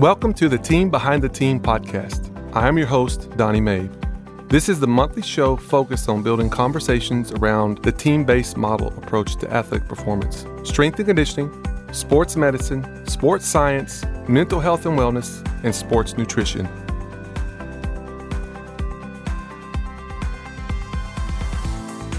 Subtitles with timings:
[0.00, 2.34] Welcome to the Team Behind the Team podcast.
[2.56, 4.48] I am your host, Donnie Maib.
[4.48, 9.36] This is the monthly show focused on building conversations around the team based model approach
[9.36, 11.52] to athletic performance, strength and conditioning,
[11.92, 16.64] sports medicine, sports science, mental health and wellness, and sports nutrition.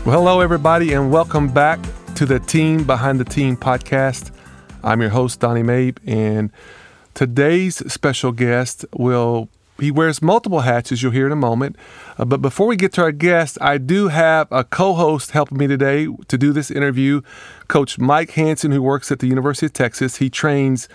[0.05, 1.79] Well, hello, everybody, and welcome back
[2.13, 4.29] to the Team Behind the Team podcast.
[4.83, 6.51] I'm your host, Donnie Maib, and
[7.13, 9.49] today's special guest will
[9.81, 11.75] he wears multiple hats, as you'll hear in a moment.
[12.17, 15.65] Uh, but before we get to our guest, I do have a co-host helping me
[15.65, 17.21] today to do this interview,
[17.67, 20.17] Coach Mike Hanson, who works at the University of Texas.
[20.17, 20.87] He trains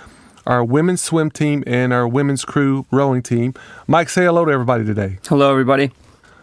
[0.46, 3.54] our women's swim team and our women's crew rowing team.
[3.88, 5.18] Mike, say hello to everybody today.
[5.26, 5.90] Hello, everybody.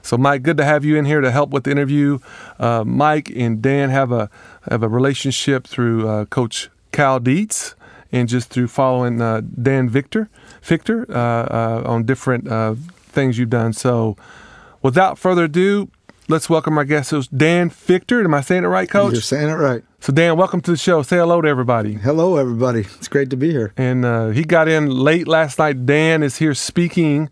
[0.01, 2.19] So, Mike, good to have you in here to help with the interview.
[2.59, 4.29] Uh, Mike and Dan have a
[4.69, 7.73] have a relationship through uh, Coach Cal Dietz
[8.13, 10.29] and just through following uh, Dan Fichter
[10.61, 13.73] Fichter uh, uh, on different uh, things you've done.
[13.73, 14.15] So,
[14.81, 15.89] without further ado,
[16.29, 17.09] let's welcome our guest.
[17.09, 18.23] So, Dan Fichter.
[18.23, 19.13] Am I saying it right, Coach?
[19.13, 19.83] You're saying it right.
[19.99, 21.01] So, Dan, welcome to the show.
[21.01, 21.95] Say hello to everybody.
[21.95, 22.81] Hello, everybody.
[22.81, 23.73] It's great to be here.
[23.75, 25.85] And uh, he got in late last night.
[25.85, 27.29] Dan is here speaking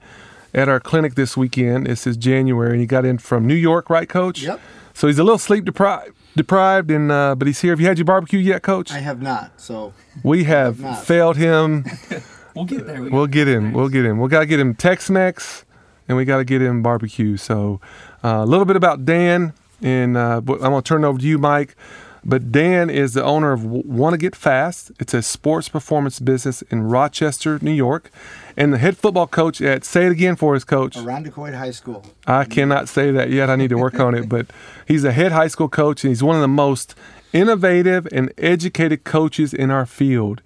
[0.53, 1.85] at our clinic this weekend.
[1.85, 4.41] This is January, and he got in from New York, right, Coach?
[4.41, 4.59] Yep.
[4.93, 7.71] So he's a little sleep deprived, deprived, and uh, but he's here.
[7.71, 8.91] Have you had your barbecue yet, Coach?
[8.91, 9.59] I have not.
[9.59, 9.93] So
[10.23, 11.03] we have not.
[11.03, 11.85] failed him.
[12.53, 13.01] We'll get there.
[13.01, 13.71] we'll get him.
[13.71, 14.19] We'll get him.
[14.19, 15.63] We got to get him Tex-Mex,
[16.09, 17.37] and we got to get him barbecue.
[17.37, 17.79] So
[18.25, 21.37] uh, a little bit about Dan, and uh, I'm gonna turn it over to you,
[21.37, 21.77] Mike.
[22.23, 24.91] But Dan is the owner of Want to Get Fast.
[24.99, 28.11] It's a sports performance business in Rochester, New York,
[28.55, 29.83] and the head football coach at.
[29.83, 30.97] Say it again for us, Coach.
[30.97, 32.05] Irondequoit High School.
[32.27, 33.49] I cannot say that yet.
[33.49, 34.29] I need to work on it.
[34.29, 34.47] But
[34.87, 36.93] he's a head high school coach, and he's one of the most
[37.33, 40.41] innovative and educated coaches in our field.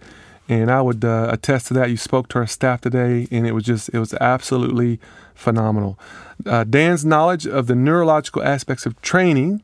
[0.48, 1.90] And I would uh, attest to that.
[1.90, 5.00] You spoke to our staff today, and it was just, it was absolutely
[5.34, 6.00] phenomenal.
[6.46, 9.62] Uh, Dan's knowledge of the neurological aspects of training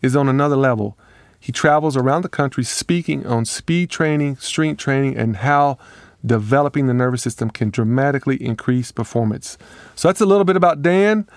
[0.00, 0.96] is on another level.
[1.38, 5.78] He travels around the country speaking on speed training, strength training, and how
[6.24, 9.56] developing the nervous system can dramatically increase performance.
[9.94, 11.28] So that's a little bit about Dan.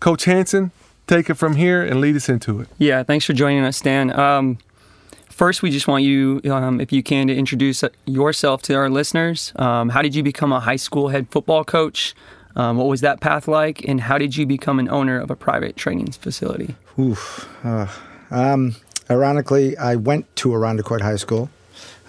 [0.00, 0.70] Coach Hanson,
[1.06, 2.68] take it from here and lead us into it.
[2.78, 4.16] Yeah, thanks for joining us, Dan.
[4.18, 4.58] Um,
[5.30, 9.52] first, we just want you, um, if you can, to introduce yourself to our listeners.
[9.56, 12.14] Um, how did you become a high school head football coach?
[12.54, 13.84] Um, what was that path like?
[13.88, 16.74] And how did you become an owner of a private training facility?
[16.98, 17.48] Oof.
[17.64, 17.86] Uh,
[18.30, 18.76] um,
[19.10, 21.50] ironically, I went to Irondequoit High School.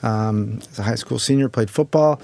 [0.01, 2.21] Um, as a high school senior, played football,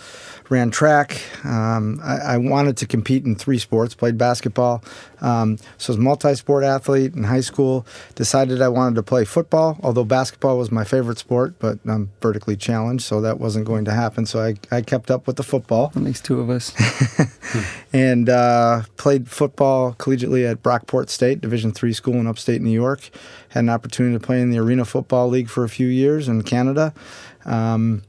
[0.50, 1.22] ran track.
[1.44, 4.84] Um, I, I, wanted to compete in three sports, played basketball.
[5.22, 7.86] Um, so I was a multi-sport athlete in high school.
[8.16, 12.56] Decided I wanted to play football, although basketball was my favorite sport, but I'm vertically
[12.56, 14.26] challenged, so that wasn't going to happen.
[14.26, 15.90] So I, I kept up with the football.
[15.90, 16.74] That makes two of us.
[17.94, 23.10] and uh, played football collegiately at Brockport State, Division three school in upstate New York.
[23.50, 26.44] Had an opportunity to play in the Arena Football League for a few years in
[26.44, 26.94] Canada.
[27.46, 28.04] Um,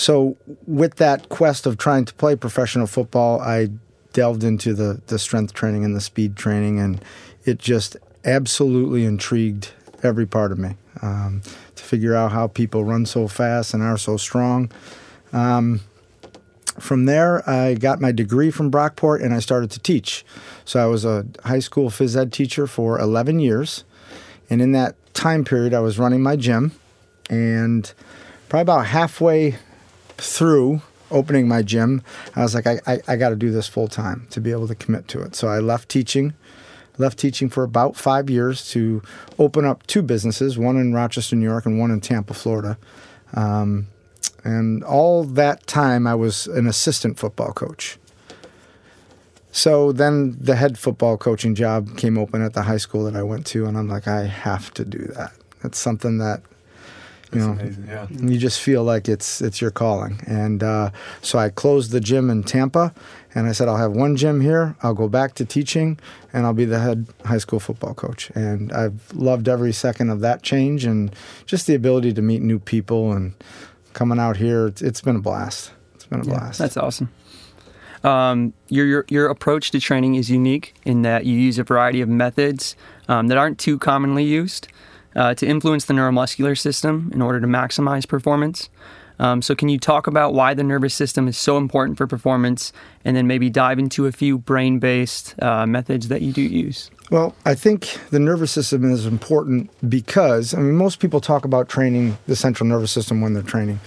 [0.00, 3.68] so with that quest of trying to play professional football, I
[4.14, 7.04] delved into the the strength training and the speed training, and
[7.44, 9.72] it just absolutely intrigued
[10.02, 11.42] every part of me um,
[11.74, 14.70] to figure out how people run so fast and are so strong.
[15.34, 15.80] Um,
[16.78, 20.24] from there, I got my degree from Brockport and I started to teach.
[20.64, 23.84] So I was a high school phys ed teacher for 11 years.
[24.48, 26.72] And in that time period, I was running my gym.
[27.28, 27.92] And
[28.48, 29.58] probably about halfway
[30.20, 32.02] through opening my gym,
[32.36, 34.68] I was like, I, I, I got to do this full time to be able
[34.68, 35.34] to commit to it.
[35.34, 36.34] So I left teaching,
[36.98, 39.02] left teaching for about five years to
[39.38, 42.78] open up two businesses, one in Rochester, New York, and one in Tampa, Florida.
[43.34, 43.88] Um,
[44.44, 47.98] and all that time, I was an assistant football coach.
[49.52, 53.22] So then the head football coaching job came open at the high school that I
[53.22, 55.32] went to, and I'm like, I have to do that.
[55.62, 56.42] That's something that
[57.32, 58.06] you know, amazing, yeah.
[58.10, 60.20] you just feel like it's it's your calling.
[60.26, 60.90] And uh,
[61.22, 62.92] so I closed the gym in Tampa,
[63.34, 64.74] and I said I'll have one gym here.
[64.82, 65.98] I'll go back to teaching,
[66.32, 68.30] and I'll be the head high school football coach.
[68.34, 71.14] And I've loved every second of that change, and
[71.46, 73.34] just the ability to meet new people and
[73.92, 74.66] coming out here.
[74.66, 75.72] it's, it's been a blast.
[75.94, 76.58] It's been a Yeah, blast.
[76.58, 77.10] that's awesome.
[78.02, 82.00] Um, your, your your approach to training is unique in that you use a variety
[82.00, 82.74] of methods
[83.08, 84.68] um, that aren't too commonly used
[85.14, 88.70] uh, to influence the neuromuscular system in order to maximize performance.
[89.18, 92.72] Um, so, can you talk about why the nervous system is so important for performance,
[93.04, 96.90] and then maybe dive into a few brain-based uh, methods that you do use?
[97.10, 101.68] Well, I think the nervous system is important because, I mean, most people talk about
[101.68, 103.80] training the central nervous system when they're training.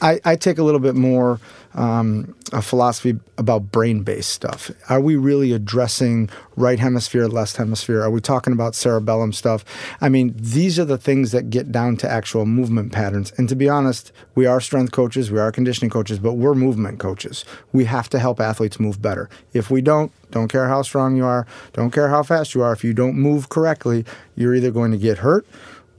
[0.00, 1.40] I, I take a little bit more
[1.74, 4.70] um, a philosophy about brain-based stuff.
[4.88, 8.02] Are we really addressing right hemisphere, left hemisphere?
[8.02, 9.64] Are we talking about cerebellum stuff?
[10.00, 13.32] I mean, these are the things that get down to actual movement patterns.
[13.38, 17.00] And to be honest, we are strength coaches, we are conditioning coaches, but we're movement
[17.00, 17.44] coaches.
[17.72, 19.28] We have to help athletes move better.
[19.52, 22.72] If we don't, don't care how strong you are, don't care how fast you are,
[22.72, 24.04] if you don't move correctly,
[24.36, 25.46] you're either going to get hurt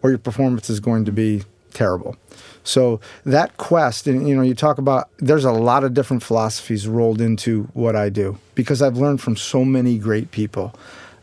[0.02, 1.44] or your performance is going to be
[1.74, 2.16] terrible.
[2.64, 6.88] So that quest, and you know, you talk about there's a lot of different philosophies
[6.88, 10.74] rolled into what I do because I've learned from so many great people.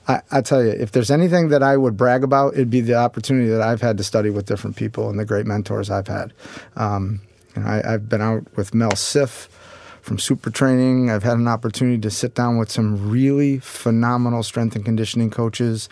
[0.06, 2.96] I, I tell you, if there's anything that I would brag about, it'd be the
[2.96, 6.32] opportunity that I've had to study with different people and the great mentors I've had.
[6.76, 7.20] Um,
[7.56, 9.48] you know, I, I've been out with Mel Siff
[10.02, 11.10] from Super Training.
[11.10, 15.88] I've had an opportunity to sit down with some really phenomenal strength and conditioning coaches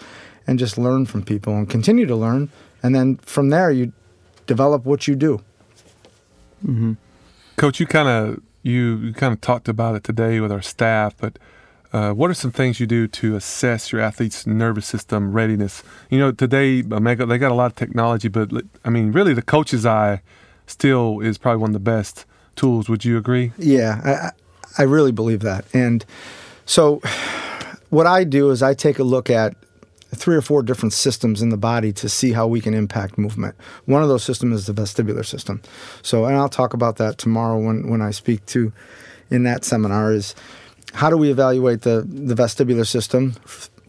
[0.46, 2.50] and just learn from people and continue to learn.
[2.82, 3.92] And then from there, you
[4.48, 5.40] develop what you do.
[6.66, 6.94] Mm-hmm.
[7.56, 11.14] Coach, you kind of you, you kind of talked about it today with our staff,
[11.16, 11.38] but
[11.92, 15.84] uh, what are some things you do to assess your athlete's nervous system readiness?
[16.10, 18.50] You know, today Omega they got a lot of technology, but
[18.84, 20.22] I mean, really, the coach's eye
[20.66, 22.88] still is probably one of the best tools.
[22.88, 23.52] Would you agree?
[23.56, 24.32] Yeah,
[24.76, 25.64] I, I really believe that.
[25.72, 26.04] And
[26.66, 27.00] so,
[27.90, 29.54] what I do is I take a look at
[30.14, 33.54] three or four different systems in the body to see how we can impact movement.
[33.84, 35.60] One of those systems is the vestibular system.
[36.02, 38.72] So, and I'll talk about that tomorrow when, when I speak to
[39.30, 40.34] in that seminar is
[40.94, 43.34] how do we evaluate the, the vestibular system?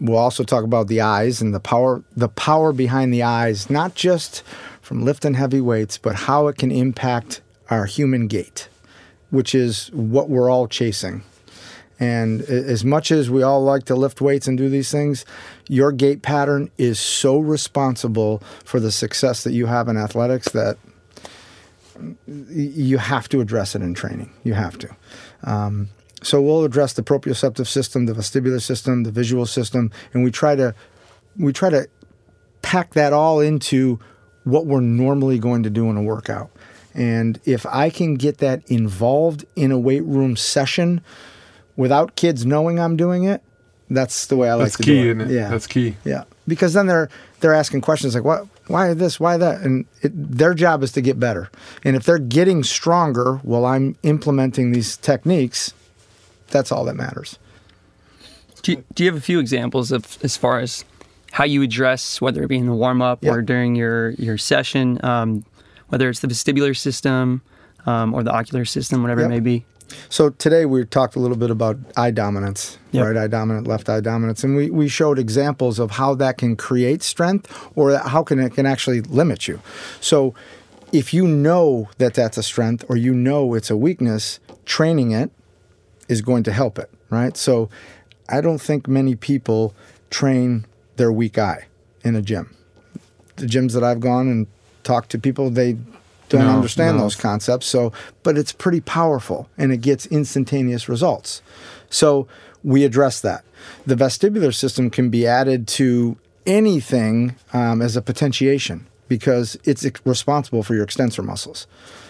[0.02, 3.96] We'll also talk about the eyes and the power the power behind the eyes, not
[3.96, 4.44] just
[4.82, 8.70] from lifting heavy weights, but how it can impact our human gait,
[9.30, 11.24] which is what we're all chasing.
[12.00, 15.26] And as much as we all like to lift weights and do these things,
[15.68, 20.78] your gait pattern is so responsible for the success that you have in athletics that
[22.28, 24.32] you have to address it in training.
[24.44, 24.96] You have to.
[25.44, 25.90] Um,
[26.22, 30.56] so we'll address the proprioceptive system, the vestibular system, the visual system, and we try
[30.56, 30.74] to
[31.38, 31.88] we try to
[32.62, 34.00] pack that all into
[34.44, 36.50] what we're normally going to do in a workout.
[36.94, 41.02] And if I can get that involved in a weight room session,
[41.80, 43.42] without kids knowing I'm doing it,
[43.90, 45.18] that's the way I like that's to key, do it.
[45.18, 45.34] Isn't it?
[45.34, 45.96] Yeah, that's key.
[46.06, 47.10] Yeah, because then they're
[47.40, 48.46] they're asking questions like, "What?
[48.68, 49.20] Why this?
[49.20, 51.50] Why that?" And it, their job is to get better.
[51.84, 55.74] And if they're getting stronger while I'm implementing these techniques,
[56.50, 57.40] that's all that matters.
[58.62, 60.84] Do you, do you have a few examples of as far as
[61.32, 63.34] how you address whether it be in the warm up Yep.
[63.34, 65.46] or during your your session, um,
[65.88, 67.42] whether it's the vestibular system
[67.86, 69.28] um, or the ocular system, whatever Yep.
[69.30, 69.66] it may be?
[70.10, 73.06] So today we talked a little bit about eye dominance, Yep.
[73.06, 76.56] right eye dominant, left eye dominance, and we, we showed examples of how that can
[76.56, 79.62] create strength or how can it can actually limit you.
[80.02, 80.34] So
[80.92, 85.32] if you know that that's a strength or you know it's a weakness, training it
[86.08, 87.38] is going to help it, right?
[87.38, 87.70] So
[88.28, 89.76] I don't think many people
[90.10, 90.66] train
[90.96, 91.68] their weak eye
[92.04, 92.56] in a gym.
[93.36, 94.48] The gyms that I've gone and
[94.84, 95.78] talked to people, they
[96.30, 97.04] don't No, understand no.
[97.04, 97.66] those concepts.
[97.66, 97.92] So,
[98.24, 101.42] but it's pretty powerful and it gets instantaneous results.
[101.90, 102.28] So
[102.64, 103.44] we address that.
[103.86, 110.64] The vestibular system can be added to anything um, as a potentiation because it's responsible
[110.64, 111.68] for your extensor muscles.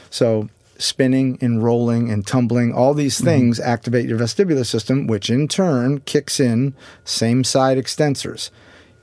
[0.10, 5.47] So spinning and rolling and tumbling, all these things activate your vestibular system, which in
[5.47, 6.73] turn kicks in
[7.04, 8.49] same side extensors.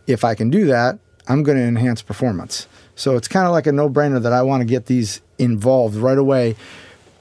[0.07, 2.67] If I can do that, I'm going to enhance performance.
[2.97, 5.97] So it's kind of like a no brainer that I want to get these involved
[5.97, 6.57] right away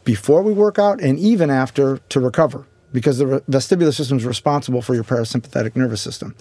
[0.06, 4.82] before we work out and even after to recover because the vestibular system is responsible
[4.82, 6.34] for your parasympathetic nervous system.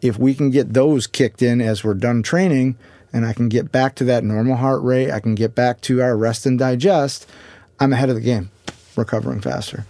[0.00, 2.78] If we can get those kicked in as we're done training
[3.12, 6.00] and I can get back to that normal heart rate, I can get back to
[6.00, 7.28] our rest and digest,
[7.80, 8.50] I'm ahead of the game,
[8.94, 9.86] recovering faster.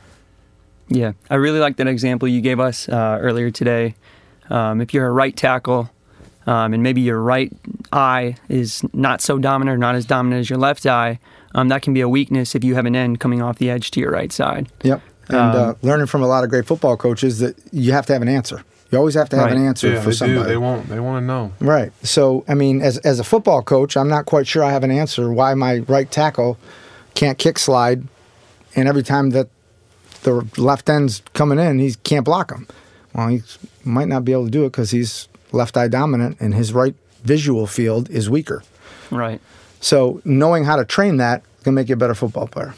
[0.88, 3.94] Yeah, I really like that example you gave us uh, earlier today.
[4.48, 5.90] Um, if you're a right tackle,
[6.48, 7.52] um, and maybe your right
[7.92, 11.18] eye is not so dominant or not as dominant as your left eye,
[11.54, 13.90] um, that can be a weakness if you have an end coming off the edge
[13.92, 14.68] to your right side.
[14.82, 15.02] Yep.
[15.28, 18.22] And uh, learning from a lot of great football coaches that you have to have
[18.22, 18.64] an answer.
[18.90, 20.40] You always have to have an answer Yeah, for they somebody.
[20.40, 20.48] do.
[20.48, 20.88] They want.
[20.88, 21.52] They want to know.
[21.60, 21.92] Right.
[22.02, 24.90] So, I mean, as, as a football coach, I'm not quite sure I have an
[24.90, 26.56] answer why my right tackle
[27.14, 28.04] can't kick slide,
[28.74, 29.48] and every time that
[30.22, 32.66] the left end's coming in, he can't block him.
[33.12, 33.42] Well, he
[33.84, 36.94] might not be able to do it because he's left eye dominant, and his right
[37.24, 38.62] visual field is weaker.
[39.10, 39.40] Right.
[39.80, 42.74] So, knowing how to train that can make you a better football player.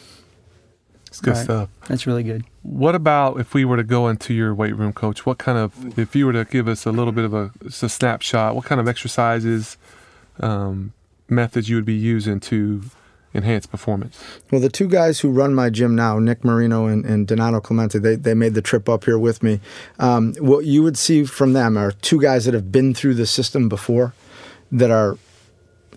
[1.06, 1.42] It's good Right.
[1.44, 1.68] stuff.
[1.88, 2.44] That's really good.
[2.62, 5.26] What about if we were to go into your weight room, coach?
[5.26, 7.70] What kind of, if you were to give us a little bit of a, a
[7.88, 9.76] snapshot, what kind of exercises,
[10.38, 10.92] um,
[11.28, 12.82] methods you would be using to
[13.34, 14.22] enhance performance.
[14.50, 17.98] Well, the two guys who run my gym now, Nick Marino and, and Donato Clemente,
[17.98, 19.60] they, they made the trip up here with me.
[19.98, 23.26] Um, what you would see from them are two guys that have been through the
[23.26, 24.14] system before
[24.72, 25.16] that are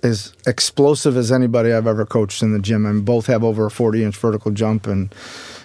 [0.03, 2.85] as explosive as anybody I've ever coached in the gym.
[2.85, 5.13] And both have over a 40 inch vertical jump and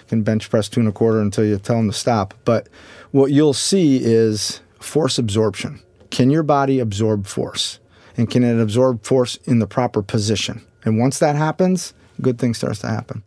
[0.07, 2.33] can bench press two and a quarter until you tell them to stop.
[2.45, 2.67] But
[3.11, 5.81] what you'll see is force absorption.
[6.09, 7.79] Can your body absorb force?
[8.17, 10.65] And can it absorb force in the proper position?
[10.85, 13.23] And once that happens, good thing starts to happen.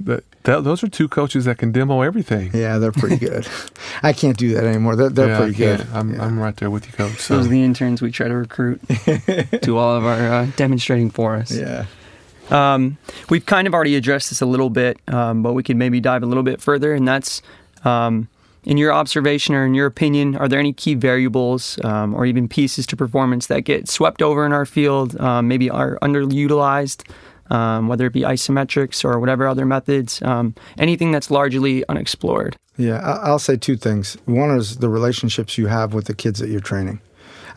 [0.00, 2.50] But that, those are two coaches that can demo everything.
[2.52, 3.46] Yeah, they're pretty good.
[4.02, 4.96] I can't do that anymore.
[4.96, 5.86] They're, they're Yeah, pretty good.
[5.92, 6.24] I'm, Yeah.
[6.24, 7.18] I'm right there with you, coach.
[7.18, 7.36] So.
[7.36, 8.80] Those are the interns we try to recruit
[9.62, 11.52] to all of our uh, demonstrating for us.
[11.56, 11.86] Yeah.
[12.50, 12.98] Um,
[13.30, 16.22] we've kind of already addressed this a little bit, um, but we could maybe dive
[16.22, 17.40] a little bit further, and that's
[17.84, 18.28] um,
[18.64, 22.48] in your observation or in your opinion, are there any key variables um, or even
[22.48, 27.08] pieces to performance that get swept over in our field, um, maybe are underutilized,
[27.50, 32.56] um, whether it be isometrics or whatever other methods, um, anything that's largely unexplored?
[32.76, 34.16] Yeah, I'll say two things.
[34.24, 37.00] One is the relationships you have with the kids that you're training.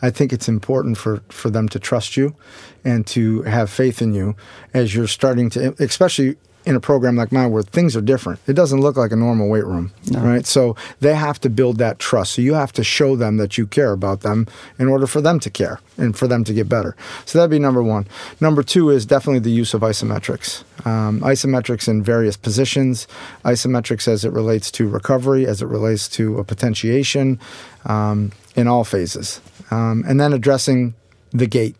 [0.00, 2.36] I think it's important for, for them to trust you
[2.84, 4.36] and to have faith in you
[4.72, 6.36] as you're starting to, especially
[6.68, 8.38] in a program like mine where things are different.
[8.46, 10.44] It doesn't look like a normal weight room, right?
[10.44, 12.34] So they have to build that trust.
[12.34, 14.46] So you have to show them that you care about them
[14.78, 16.94] in order for them to care and for them to get better.
[17.24, 18.06] So that'd be number one.
[18.38, 20.62] Number two is definitely the use of isometrics.
[20.86, 23.08] Um, isometrics in various positions,
[23.46, 27.40] isometrics as it relates to recovery, as it relates to a potentiation,
[27.86, 29.40] um, in all phases.
[29.70, 30.92] Um, and then addressing
[31.30, 31.76] the gait,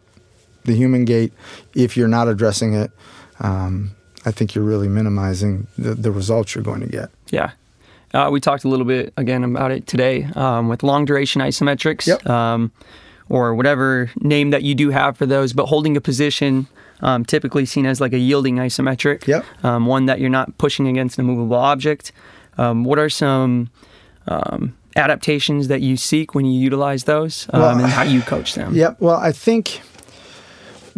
[0.65, 1.35] the human gait.
[1.75, 2.91] If you're not addressing it,
[3.41, 3.91] um,
[4.29, 7.09] I think you're really minimizing the, the results you're going to get.
[7.31, 7.53] Yeah.
[8.13, 12.07] Uh, we talked a little bit again about it today um, with long duration isometrics,
[12.07, 12.27] Yep.
[12.29, 12.71] um,
[13.29, 15.53] or whatever name that you do have for those.
[15.53, 16.67] But holding a position,
[17.01, 19.45] um, typically seen as like a yielding isometric, Yep.
[19.65, 22.13] um, one that you're not pushing against a movable object.
[22.59, 23.71] Um, what are some
[24.27, 28.55] um, adaptations that you seek when you utilize those, um, Well, and how you coach
[28.55, 28.75] them?
[28.83, 28.97] Yep.
[29.01, 29.81] Well, I think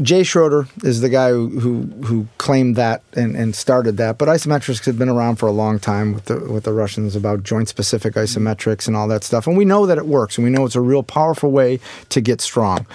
[0.02, 4.18] Jay Schroeder is the guy who who, who claimed that and, and started that.
[4.18, 7.42] But isometrics had been around for a long time with the with the Russians about
[7.42, 9.46] joint specific isometrics and all that stuff.
[9.46, 12.20] And we know that it works, and we know it's a real powerful way to
[12.20, 12.86] get strong.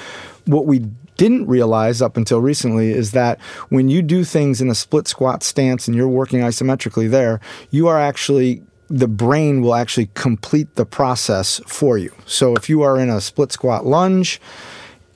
[0.46, 0.86] What we
[1.18, 5.44] didn't realize up until recently is that when you do things in a split squat
[5.44, 7.40] stance and you're working isometrically there,
[7.72, 12.14] you are actually the brain will actually complete the process for you.
[12.26, 14.40] So if you are in a split squat lunge,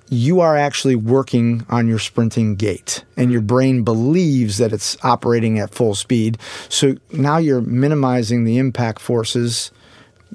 [0.10, 5.60] you are actually working on your sprinting gait and your brain believes that it's operating
[5.60, 6.38] at full speed.
[6.68, 9.72] So now you're minimizing the impact forces.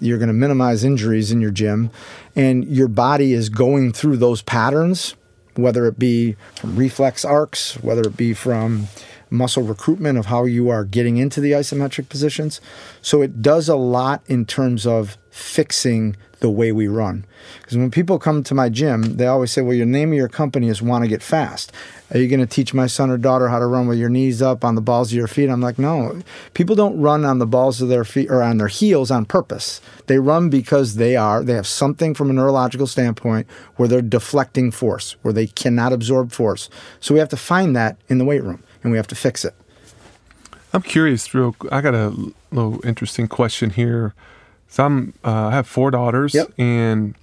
[0.00, 1.90] You're going to minimize injuries in your gym
[2.37, 5.16] and your body is going through those patterns,
[5.57, 8.87] whether it be from reflex arcs, whether it be from
[9.31, 12.61] muscle recruitment of how you are getting into the isometric positions.
[13.02, 17.25] So it does a lot in terms of fixing the way we run.
[17.63, 20.29] Because when people come to my gym, they always say, Well, your name of your
[20.29, 21.73] company is Want to Get Fast.
[22.13, 24.43] Are you going to teach my son or daughter how to run with your knees
[24.43, 25.49] up on the balls of your feet?
[25.49, 26.21] I'm like, No.
[26.53, 29.81] People don't run on the balls of their feet or on their heels on purpose.
[30.07, 33.47] They run because they are, they have something from a neurological standpoint
[33.77, 36.69] where they're deflecting force, where they cannot absorb force.
[37.01, 39.47] So we have to find that in the weight room and we have to fix
[39.47, 39.55] it.
[40.75, 41.33] I'm curious.
[41.33, 42.11] Real, I got a
[42.51, 44.13] little interesting question here.
[44.75, 46.52] So I'm, uh, I have four daughters, Yep.
[46.59, 47.14] and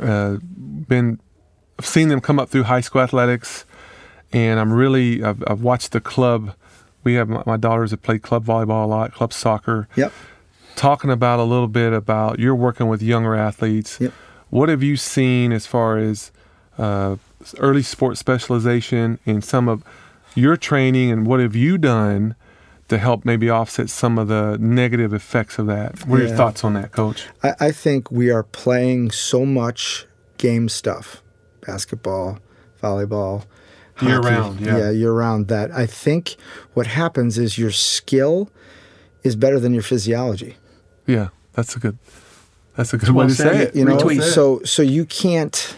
[0.00, 1.18] uh, been
[1.80, 3.64] I've seen them come up through high school athletics,
[4.32, 6.54] and I'm really I've, I've watched the club.
[7.02, 9.88] We have my, my daughters that played club volleyball a lot, club soccer.
[9.96, 10.12] Yep.
[10.76, 13.98] Talking about a little bit about you're working with younger athletes.
[14.00, 14.12] Yep.
[14.50, 16.30] What have you seen as far as
[16.78, 17.16] uh,
[17.58, 19.82] early sports specialization in some of
[20.36, 22.36] your training, and what have you done
[22.94, 26.06] to help maybe offset some of the negative effects of that?
[26.06, 26.28] What are Yeah.
[26.28, 27.26] your thoughts on that, Coach?
[27.42, 30.06] I, I think we are playing so much
[30.38, 31.22] game stuff
[31.66, 32.38] basketball,
[32.82, 33.44] volleyball,
[34.02, 34.28] Year hockey.
[34.28, 34.90] round, yeah.
[34.90, 35.48] year round.
[35.48, 36.36] That I think
[36.74, 38.50] what happens is your skill
[39.22, 40.56] is better than your physiology.
[41.06, 41.98] Yeah, that's a good.
[42.76, 43.52] That's a good Well way to said.
[43.52, 43.76] say it.
[43.76, 44.22] You know, Retweet.
[44.22, 45.76] so so you can't.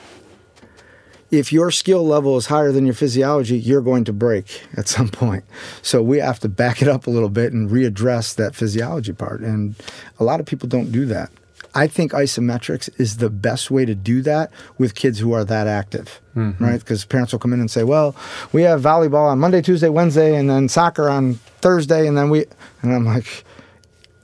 [1.37, 5.09] If your skill level is higher than your physiology, you're going to break at some
[5.09, 5.45] point.
[5.83, 9.41] So we have to back it up a little bit and readdress that physiology part.
[9.41, 9.75] And
[10.19, 11.31] a lot of people don't do that.
[11.75, 15.67] I think isometrics is the best way to do that with kids who are that
[15.67, 16.65] active, mm-hmm.
[16.65, 16.81] right?
[16.81, 18.17] Because parents will come in and say, "Well,
[18.53, 22.47] we have volleyball on Monday, Tuesday, Wednesday, and then soccer on Thursday, and then we,"
[22.81, 23.45] and I'm like,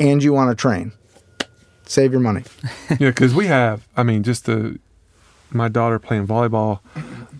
[0.00, 0.92] "And you want to train?
[1.84, 2.44] Save your money."
[2.98, 3.86] Yeah, because we have.
[3.98, 4.78] I mean, just the
[5.54, 6.80] my daughter playing volleyball.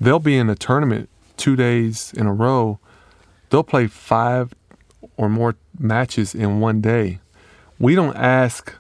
[0.01, 2.79] They'll be in a tournament two days in a row.
[3.51, 4.55] they'll play five
[5.17, 7.19] or more matches in one day.
[7.79, 8.73] We don't ask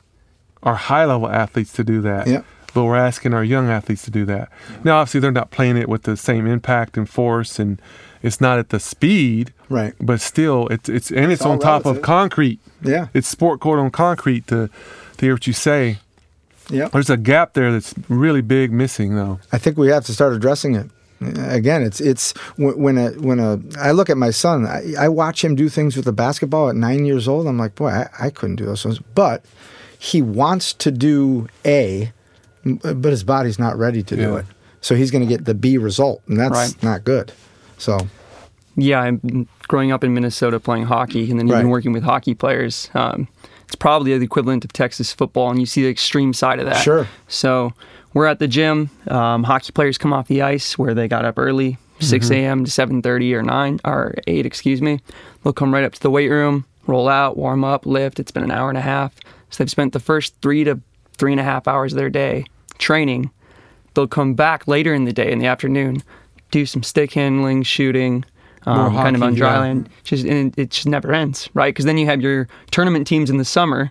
[0.62, 2.26] our high level athletes to do that.
[2.26, 2.42] Yeah.
[2.74, 4.48] But we're asking our young athletes to do that.
[4.82, 7.82] Now, obviously, they're not playing it with the same impact and force, and
[8.22, 9.92] it's not at the speed, Right.
[10.00, 12.60] but still, it's it's and it's, all on top of concrete.
[12.82, 13.08] Yeah.
[13.12, 14.46] It's sport court on concrete.
[14.46, 14.70] To
[15.18, 15.98] to hear what you say,
[16.72, 16.88] Yeah.
[16.88, 19.38] there's a gap there that's really big missing, though.
[19.52, 20.90] I think we have to start addressing it.
[21.38, 25.08] Again, it's it's when when a when a I look at my son, I, I
[25.08, 27.46] watch him do things with the basketball at nine years old.
[27.46, 28.98] I'm like, boy, I, I couldn't do those things.
[29.14, 29.44] But
[29.98, 32.12] he wants to do A,
[32.64, 34.46] but his body's not ready to do it.
[34.80, 36.82] So he's going to get the B result, and that's Right.
[36.82, 37.32] not good.
[37.78, 38.08] So
[38.74, 41.66] Yeah, I'm growing up in Minnesota playing hockey and then even Right.
[41.70, 42.90] working with hockey players.
[42.94, 43.28] Um,
[43.72, 46.82] it's probably the equivalent of Texas football, and you see the extreme side of that.
[46.82, 47.08] Sure.
[47.26, 47.72] So
[48.12, 48.90] we're at the gym.
[49.08, 52.66] Um, hockey players come off the ice where they got up early, 6 a.m.
[52.66, 55.00] to 7:30 or 9 or 8, excuse me.
[55.42, 58.20] They'll come right up to the weight room, roll out, warm up, lift.
[58.20, 59.14] It's been an hour and a half.
[59.48, 60.78] So they've spent the first three to
[61.16, 62.44] three and a half hours of their day
[62.76, 63.30] training.
[63.94, 66.02] They'll come back later in the day in the afternoon,
[66.50, 68.26] do some stick handling, shooting,
[68.66, 69.61] um, kind of on dry yeah.
[69.61, 69.88] land.
[70.04, 71.75] Just and it just never ends, right?
[71.75, 73.90] Because then you have your tournament teams in the summer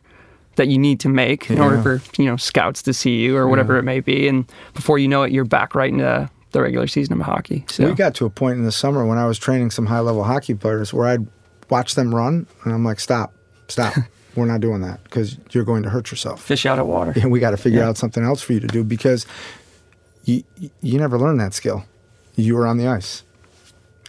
[0.55, 3.47] that you need to make in order for you know scouts to see you or
[3.47, 6.87] whatever it may be, and before you know it, you're back right into the regular
[6.87, 7.63] season of hockey.
[7.69, 9.99] So we got to a point in the summer when I was training some high
[10.01, 11.25] level hockey players where I'd
[11.69, 13.33] watch them run, and I'm like, stop,
[13.69, 13.93] stop.
[14.35, 16.41] We're not doing that because you're going to hurt yourself.
[16.41, 17.11] fish out of water.
[17.17, 17.89] and we got to figure Yeah.
[17.89, 19.25] out something else for you to do because
[20.23, 20.43] you
[20.81, 21.83] you never learned that skill.
[22.35, 23.23] You were on the ice,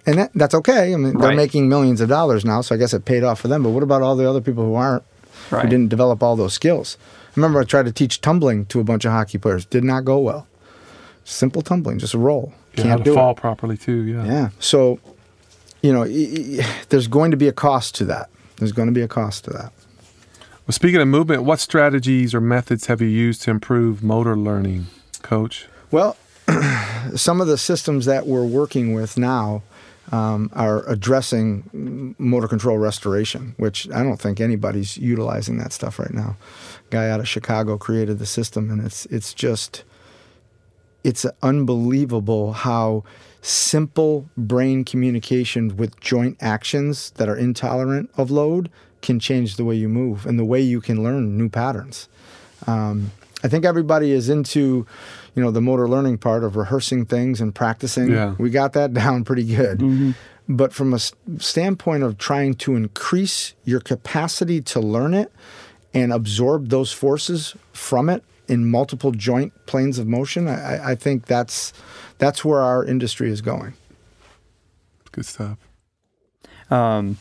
[0.07, 0.93] and that, that's okay.
[0.93, 1.37] I mean, they're Right.
[1.37, 3.63] making millions of dollars now, so I guess it paid off for them.
[3.63, 5.03] But what about all the other people who aren't,
[5.51, 5.63] Right.
[5.65, 6.97] who didn't develop all those skills?
[7.01, 9.65] I remember I tried to teach tumbling to a bunch of hockey players.
[9.65, 10.47] Did not go well.
[11.25, 12.53] Simple tumbling, just a roll.
[12.77, 13.37] You Can't to do fall it.
[13.37, 14.03] properly too.
[14.03, 14.25] Yeah.
[14.25, 14.49] Yeah.
[14.59, 14.99] So,
[15.83, 18.29] you know, y- y- there's going to be a cost to that.
[18.59, 19.73] There's going to be a cost to that.
[20.67, 24.87] Well, speaking of movement, what strategies or methods have you used to improve motor learning,
[25.23, 25.67] Coach?
[25.91, 26.17] Well,
[27.17, 29.63] some of the systems that we're working with now
[30.13, 36.13] um, are addressing motor control restoration, which I don't think anybody's utilizing that stuff right
[36.13, 36.37] now.
[36.91, 39.85] Guy out of Chicago created the system, and it's it's just
[41.03, 43.03] it's unbelievable how
[43.41, 48.71] simple brain communication with joint actions that are intolerant of load
[49.01, 52.09] can change the way you move and the way you can learn new patterns.
[52.69, 53.11] Um,
[53.43, 54.87] I think everybody is into,
[55.35, 58.11] you know, the motor learning part of rehearsing things and practicing.
[58.13, 58.35] Yeah.
[58.39, 60.15] We got that down pretty good.
[60.49, 65.33] But from a s- standpoint of trying to increase your capacity to learn it
[65.95, 70.95] and absorb those forces from it in multiple joint planes of motion, I, I- I
[70.95, 71.73] think that's
[72.19, 73.75] that's where our industry is going.
[75.13, 75.59] Good stuff.
[76.71, 77.19] Um,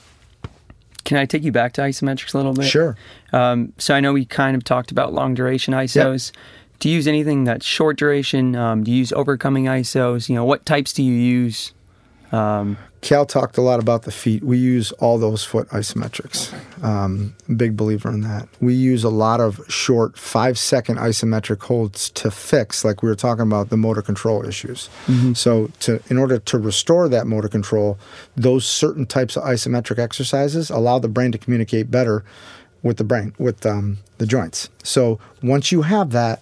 [1.03, 2.65] can I take you back to isometrics a little bit?
[2.65, 2.97] Sure.
[3.33, 6.31] Um, so I know we kind of talked about long duration ISOs.
[6.79, 8.55] Do you use anything that's short duration?
[8.55, 10.29] Um, do you use overcoming ISOs?
[10.29, 11.73] You know, what types do you use?
[12.31, 14.43] Um, Cal talked a lot about the feet.
[14.43, 16.53] We use all those foot isometrics.
[16.83, 18.47] Um, big believer in that.
[18.59, 23.15] We use a lot of short five second isometric holds to fix, like we were
[23.15, 24.87] talking about, the motor control issues.
[25.33, 27.97] So, to in order to restore that motor control,
[28.35, 32.23] those certain types of isometric exercises allow the brain to communicate better
[32.83, 34.69] with the brain, with um, the joints.
[34.83, 36.41] So, once you have that,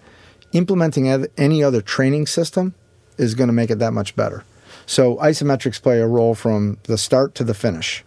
[0.51, 2.73] implementing any other training system
[3.17, 4.43] is going to make it that much better.
[4.89, 8.03] So isometrics play a role from the start to the finish.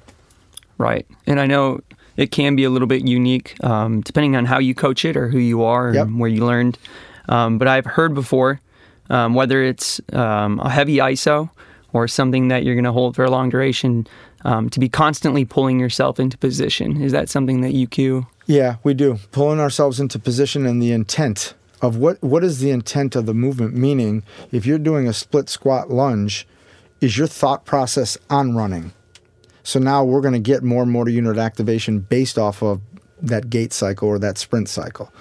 [0.79, 1.07] right.
[1.29, 1.79] And I know
[2.17, 5.29] it can be a little bit unique um, depending on how you coach it or
[5.29, 6.09] who you are and Yep.
[6.21, 6.79] where you learned.
[7.29, 8.61] Um, but I've heard before,
[9.11, 11.51] um, whether it's um, a heavy ISO
[11.93, 14.05] or something that you're going to hold for a long duration,
[14.45, 17.01] um, to be constantly pulling yourself into position.
[17.01, 18.27] Is that something that you cue?
[18.47, 19.21] Yeah, we do.
[19.31, 23.35] Pulling ourselves into position and the intent of what what is the intent of the
[23.35, 23.75] movement?
[23.77, 26.45] Meaning, if you're doing a split squat lunge,
[27.03, 28.93] is your thought process on running?
[29.65, 32.81] So now we're going to get more motor unit activation based off of
[33.21, 35.13] that gait cycle or that sprint cycle.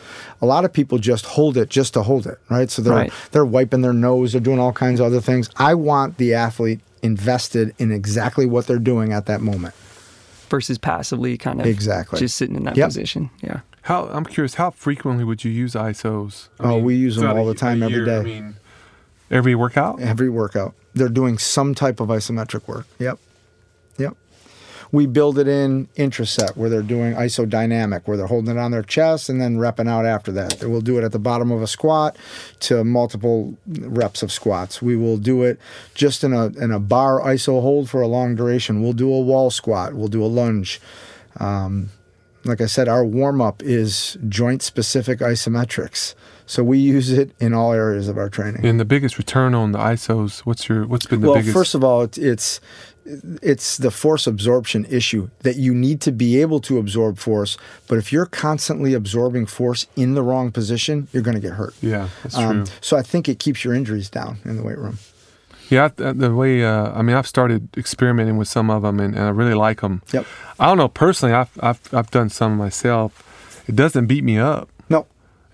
[0.41, 2.70] A lot of people just hold it just to hold it, right?
[2.72, 3.13] So they're Right.
[3.32, 5.50] they're wiping their nose, they're doing all kinds of other things.
[5.58, 9.74] I want the athlete invested in exactly what they're doing at that moment.
[10.50, 12.20] versus passively kind of Exactly.
[12.20, 12.89] just sitting in that Yep.
[12.89, 13.30] position.
[13.41, 13.62] Yeah.
[13.84, 16.50] How I'm curious, how frequently would you use ISOs?
[16.60, 18.56] I Oh, we use them all the time, a every year, I mean,
[19.32, 20.02] every workout.
[20.02, 20.74] every workout.
[20.94, 22.86] They're doing some type of isometric work.
[23.00, 23.20] Yep.
[23.98, 24.16] Yep.
[24.92, 28.84] we build it in intraset where they're doing isodynamic, where they're holding it on their
[28.84, 30.62] chest and then repping out after that.
[30.64, 32.18] We'll do it at the bottom of a squat
[32.62, 34.82] to multiple reps of squats.
[34.82, 35.60] We will do it
[35.94, 38.82] just in a in a bar iso hold for a long duration.
[38.82, 39.94] We'll do a wall squat.
[39.94, 40.82] We'll do a lunge.
[41.40, 41.90] Um,
[42.44, 46.16] like I said, our warm up is joint specific isometrics.
[46.52, 48.66] So we use it in all areas of our training.
[48.66, 51.46] And the biggest return on the ISOs, what's your what's been the biggest?
[51.48, 52.60] well, first of all, it's, it's
[53.42, 57.58] it's the force absorption issue that you need to be able to absorb force.
[57.88, 61.74] But if you're constantly absorbing force in the wrong position, you're going to get hurt.
[61.82, 62.74] yeah, that's Um, true.
[62.82, 64.98] so I think it keeps your injuries down in the weight room.
[65.70, 69.24] Yeah, the way uh, I mean, I've started experimenting with some of them, and, and
[69.24, 70.02] I really like them.
[70.12, 70.26] Yep.
[70.60, 71.34] I don't know personally.
[71.34, 73.24] I've, I've I've done some myself.
[73.70, 74.68] It doesn't beat me up.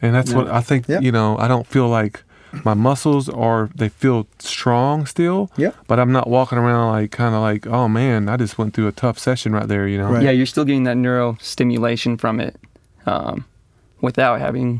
[0.02, 0.88] And that's what I think.
[0.88, 1.02] Yep.
[1.04, 2.24] You know, I don't feel like
[2.64, 5.52] my muscles are they feel strong still.
[5.58, 5.72] Yeah.
[5.88, 8.88] But I'm not walking around like kind of like, oh man, I just went through
[8.88, 9.88] a tough session right there.
[9.88, 10.10] You know.
[10.12, 10.24] Right.
[10.24, 12.56] Yeah, you're still getting that neuro stimulation from it
[13.06, 13.46] um,
[14.02, 14.80] without having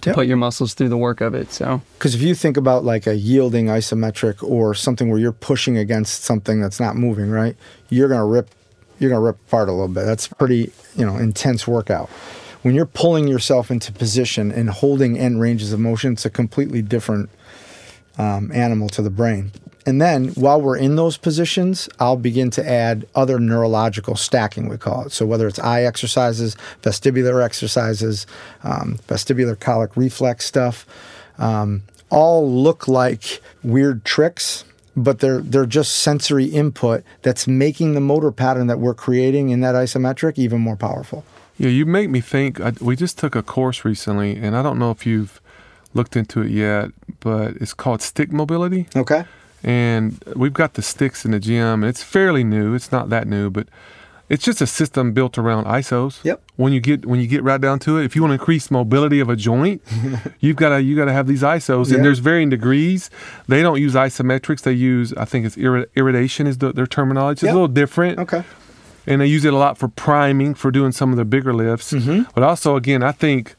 [0.00, 0.14] to Yep.
[0.14, 1.52] put your muscles through the work of it.
[1.52, 5.76] So Because if you think about like a yielding isometric or something where you're pushing
[5.76, 7.54] against something that's not moving, right?
[7.90, 8.48] You're gonna rip,
[8.98, 10.06] you're gonna rip apart a little bit.
[10.06, 12.08] That's pretty, you know, intense workout.
[12.64, 16.80] When you're pulling yourself into position and holding end ranges of motion, it's a completely
[16.80, 17.28] different
[18.16, 19.52] um, animal to the brain.
[19.84, 24.78] And then while we're in those positions, I'll begin to add other neurological stacking, we
[24.78, 25.12] call it.
[25.12, 28.26] So whether it's eye exercises, vestibular exercises,
[28.62, 30.86] um, vestibulocollic reflex stuff,
[31.36, 34.64] um, all look like weird tricks,
[34.96, 39.60] but they're they're just sensory input that's making the motor pattern that we're creating in
[39.60, 41.26] that isometric even more powerful.
[41.56, 42.60] Yeah, you make me think.
[42.60, 45.40] I, we just took a course recently, and I don't know if you've
[45.94, 46.90] looked into it yet,
[47.20, 48.88] but it's called stick mobility.
[48.96, 49.24] Okay.
[49.62, 51.82] and we've got the sticks in the gym.
[51.82, 52.74] and It's fairly new.
[52.74, 53.68] It's not that new, but
[54.28, 56.22] it's just a system built around ISOs.
[56.24, 56.42] Yep.
[56.56, 58.70] When you get when you get right down to it, if you want to increase
[58.70, 59.80] mobility of a joint,
[60.40, 61.96] you've got to you got to have these ISOs, Yeah.
[61.96, 63.10] and there's varying degrees.
[63.48, 64.62] They don't use isometrics.
[64.62, 67.38] They use I think it's irradiation is the, their terminology.
[67.38, 67.52] It's Yep.
[67.52, 68.42] a little different Okay.
[69.06, 71.92] And they use it a lot for priming for doing some of the bigger lifts.
[71.92, 72.30] Mm-hmm.
[72.34, 73.54] But also, again, I think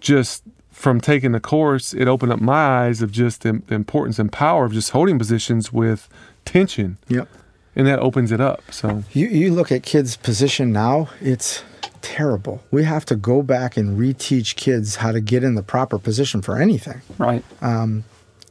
[0.00, 4.18] just from taking the course, it opened up my eyes of just the, the importance
[4.18, 6.08] and power of just holding positions with
[6.44, 7.28] tension, Yep.
[7.74, 8.62] and that opens it up.
[8.70, 11.62] So You you look at kids' position now, it's
[12.02, 12.62] terrible.
[12.70, 16.40] We have to go back and reteach kids how to get in the proper position
[16.42, 17.00] for anything.
[17.18, 17.42] right,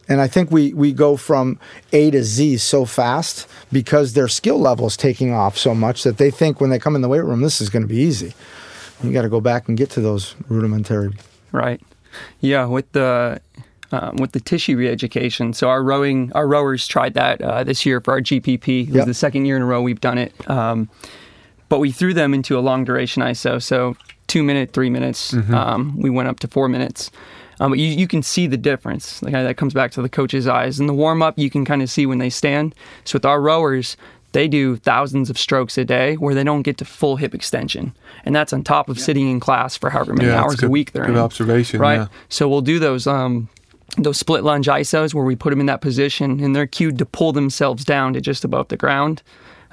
[0.08, 1.60] And I think we we go from
[1.92, 6.18] A to Z so fast because their skill level is taking off so much that
[6.18, 8.34] they think when they come in the weight room, this is going to be easy.
[9.04, 11.14] You got to go back and get to those rudimentary.
[11.52, 11.82] right,
[12.40, 12.66] yeah.
[12.66, 13.42] With the
[13.92, 18.00] um, with the tissue re-education, so our rowing, our rowers tried that uh, this year
[18.02, 18.84] for our GPP.
[18.84, 19.06] It was Yep.
[19.08, 20.34] the second year in a row we've done it.
[20.50, 20.90] Um,
[21.68, 23.96] but we threw them into a long duration ISO, so
[24.28, 25.34] two minute, three minutes.
[25.52, 27.10] Um, we went up to four minutes.
[27.60, 29.22] Um, but you, you can see the difference.
[29.24, 30.80] Like that comes back to the coach's eyes.
[30.80, 32.76] In the warm up, you can kind of see when they stand.
[33.06, 33.96] So with our rowers,
[34.34, 37.96] they do thousands of strokes a day where they don't get to full hip extension,
[38.26, 40.70] and that's on top of sitting in class for however many Yeah, hours good- a
[40.70, 41.12] week they're in.
[41.12, 41.24] good in.
[41.24, 41.96] observation, right?
[42.00, 42.08] yeah.
[42.28, 43.48] So we'll do those um,
[43.98, 47.06] those split lunge isos where we put them in that position, and they're cued to
[47.06, 49.24] pull themselves down to just above the ground.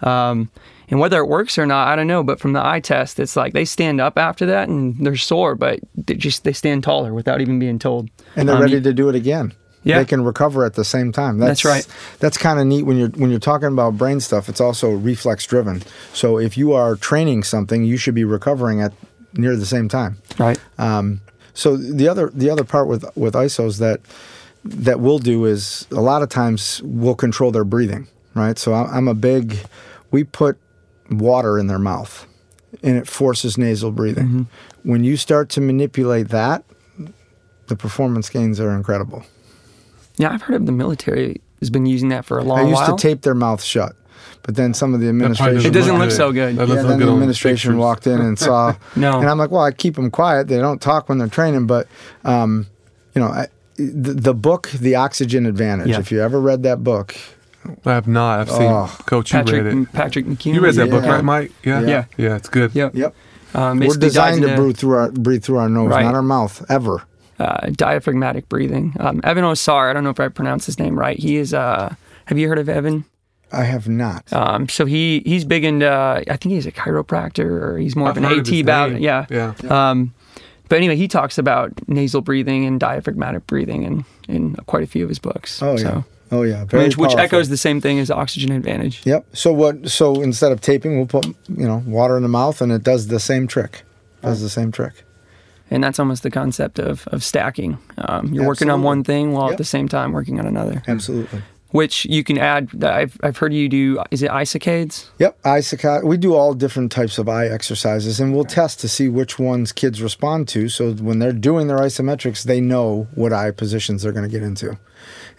[0.03, 0.51] Um,
[0.89, 2.23] and whether it works or not, I don't know.
[2.23, 5.55] But from the eye test, it's like they stand up after that and they're sore,
[5.55, 8.11] but they just they stand taller without even being told.
[8.37, 9.53] and they're Um, ready to do it again.
[9.85, 9.99] Yeah.
[9.99, 11.39] they can recover at the same time.
[11.39, 11.85] That's right.
[12.21, 14.49] That's kind of neat when you're when you're talking about brain stuff.
[14.49, 15.83] It's also reflex driven.
[16.13, 18.93] So if you are training something, you should be recovering at
[19.35, 20.19] near the same time.
[20.39, 20.57] Right.
[20.79, 21.21] Um,
[21.55, 24.01] so the other the other part with with ISOs that
[24.65, 28.07] that we'll do is a lot of times we'll control their breathing.
[28.35, 28.59] Right.
[28.59, 29.57] So I- I'm a big.
[30.13, 30.57] We put
[31.11, 32.27] water in their mouth,
[32.83, 34.47] and it forces nasal breathing.
[34.85, 36.65] When you start to manipulate that,
[37.67, 39.25] the performance gains are incredible.
[40.17, 42.75] Yeah, I've heard of the military has been using that for a long I used
[42.75, 42.97] while.
[42.97, 43.95] to tape their mouth shut,
[44.43, 45.25] but then some of the That probably
[45.57, 46.17] administration It doesn't look look good.
[46.17, 46.57] so good.
[46.57, 47.81] That yeah, then good the administration pictures.
[47.81, 48.75] walked in and saw.
[48.97, 49.19] No.
[49.21, 50.49] And I'm like, well, I keep them quiet.
[50.49, 51.67] They don't talk when they're training.
[51.67, 51.89] But,
[52.25, 52.67] um,
[53.15, 53.47] you know, I,
[53.77, 56.01] the, the book, The Oxygen Advantage, Yeah.
[56.01, 57.17] if you ever read that book,
[57.85, 58.41] I have not.
[58.41, 58.97] I've seen Oh.
[59.07, 59.33] Coach.
[59.33, 59.93] You Patrick read it.
[59.93, 60.55] Patrick McKeown.
[60.55, 61.53] You read that book, right, Mike?
[61.65, 61.81] Yeah.
[61.83, 62.05] Yeah.
[62.17, 62.37] Yeah.
[62.37, 62.75] It's good.
[62.75, 62.95] Yep.
[62.95, 63.15] yep,
[63.55, 66.05] Um, we're designed to into- breathe through our breathe through our nose, Right.
[66.05, 67.03] not our mouth, ever.
[67.41, 68.95] uh, diaphragmatic breathing.
[69.01, 71.19] Um, Evan Osar, I don't know if I pronounced his name right.
[71.19, 71.53] He is.
[71.53, 71.95] Uh,
[72.27, 73.05] have you heard of Evan?
[73.51, 74.33] I have not.
[74.33, 75.91] Um, so he he's big into.
[75.91, 78.67] I think he's a chiropractor or he's more I've of an heard of his AT
[78.67, 78.93] bout.
[78.93, 79.03] name.
[79.03, 79.27] Yeah.
[79.29, 79.53] Yeah.
[79.69, 80.15] Um,
[80.69, 85.03] but anyway, he talks about nasal breathing and diaphragmatic breathing in, in quite a few
[85.03, 85.61] of his books.
[85.63, 89.03] Oh so, yeah, Oh yeah, which, which echoes the same thing as oxygen advantage.
[89.05, 89.27] Yep.
[89.35, 89.89] So what?
[89.91, 93.07] So instead of taping, we'll put you know water in the mouth, and it does
[93.09, 93.83] the same trick.
[94.23, 95.05] Does the same trick.
[95.71, 97.79] And that's almost the concept of, of stacking.
[97.97, 99.53] Um, you're working on one thing while Yep.
[99.53, 101.41] at the same time working on another, Absolutely.
[101.71, 102.85] which you can add.
[102.85, 105.09] I've, I've heard you do, is it isocades?
[105.19, 106.05] Yep, eye saccade.
[106.05, 109.73] We do all different types of eye exercises, and we'll test to see which ones
[109.73, 110.69] kids respond to.
[110.69, 114.43] So when they're doing their isometrics, they know what eye positions they're going to get
[114.43, 114.77] into.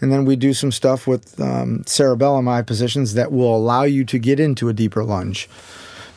[0.04, 4.04] And then we do some stuff with um, cerebellum eye positions that will allow you
[4.04, 5.48] to get into a deeper lunge,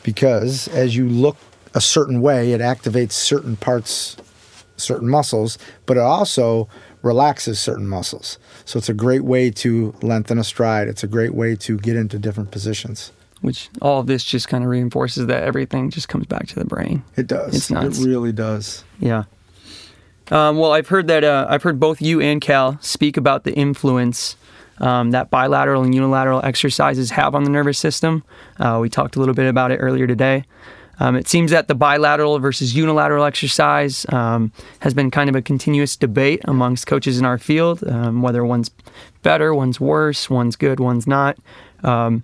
[0.03, 1.37] because as you look
[1.73, 4.17] a certain way, it activates certain parts,
[4.75, 6.67] certain muscles, but it also
[7.01, 8.37] relaxes certain muscles.
[8.65, 10.89] So it's a great way to lengthen a stride.
[10.89, 13.13] It's a great way to get into different positions.
[13.39, 16.65] Which all of this just kind of reinforces that everything just comes back to the
[16.65, 17.03] brain.
[17.15, 17.55] It does.
[17.55, 17.99] It's nuts.
[17.99, 18.83] It really does.
[18.99, 19.23] Yeah.
[20.31, 23.53] Um, well, I've heard that uh, I've heard both you and Cal speak about the
[23.53, 24.35] influence
[24.79, 28.23] um, that bilateral and unilateral exercises have on the nervous system.
[28.59, 30.43] Uh, we talked a little bit about it earlier today.
[30.99, 35.41] Um, it seems that the bilateral versus unilateral exercise um, has been kind of a
[35.41, 38.71] continuous debate amongst coaches in our field, um, whether one's
[39.21, 41.37] better, one's worse, one's good, one's not.
[41.83, 42.23] Um,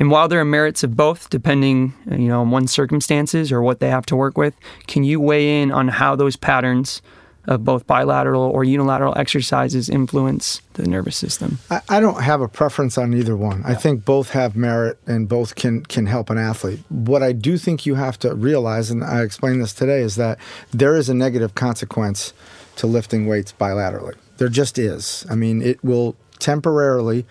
[0.00, 3.78] and while there are merits of both, depending you know on one's circumstances or what
[3.78, 4.56] they have to work with,
[4.88, 7.02] can you weigh in on how those patterns
[7.50, 11.58] of both bilateral or unilateral exercises influence the nervous system?
[11.68, 13.62] I, I don't have a preference on either one.
[13.66, 16.80] I think both have merit and both can can help an athlete.
[16.88, 20.38] What I do think you have to realize, and I explained this today, is that
[20.70, 22.32] there is a negative consequence
[22.76, 24.14] to lifting weights bilaterally.
[24.38, 25.26] There just is.
[25.28, 27.26] I mean, it will temporarily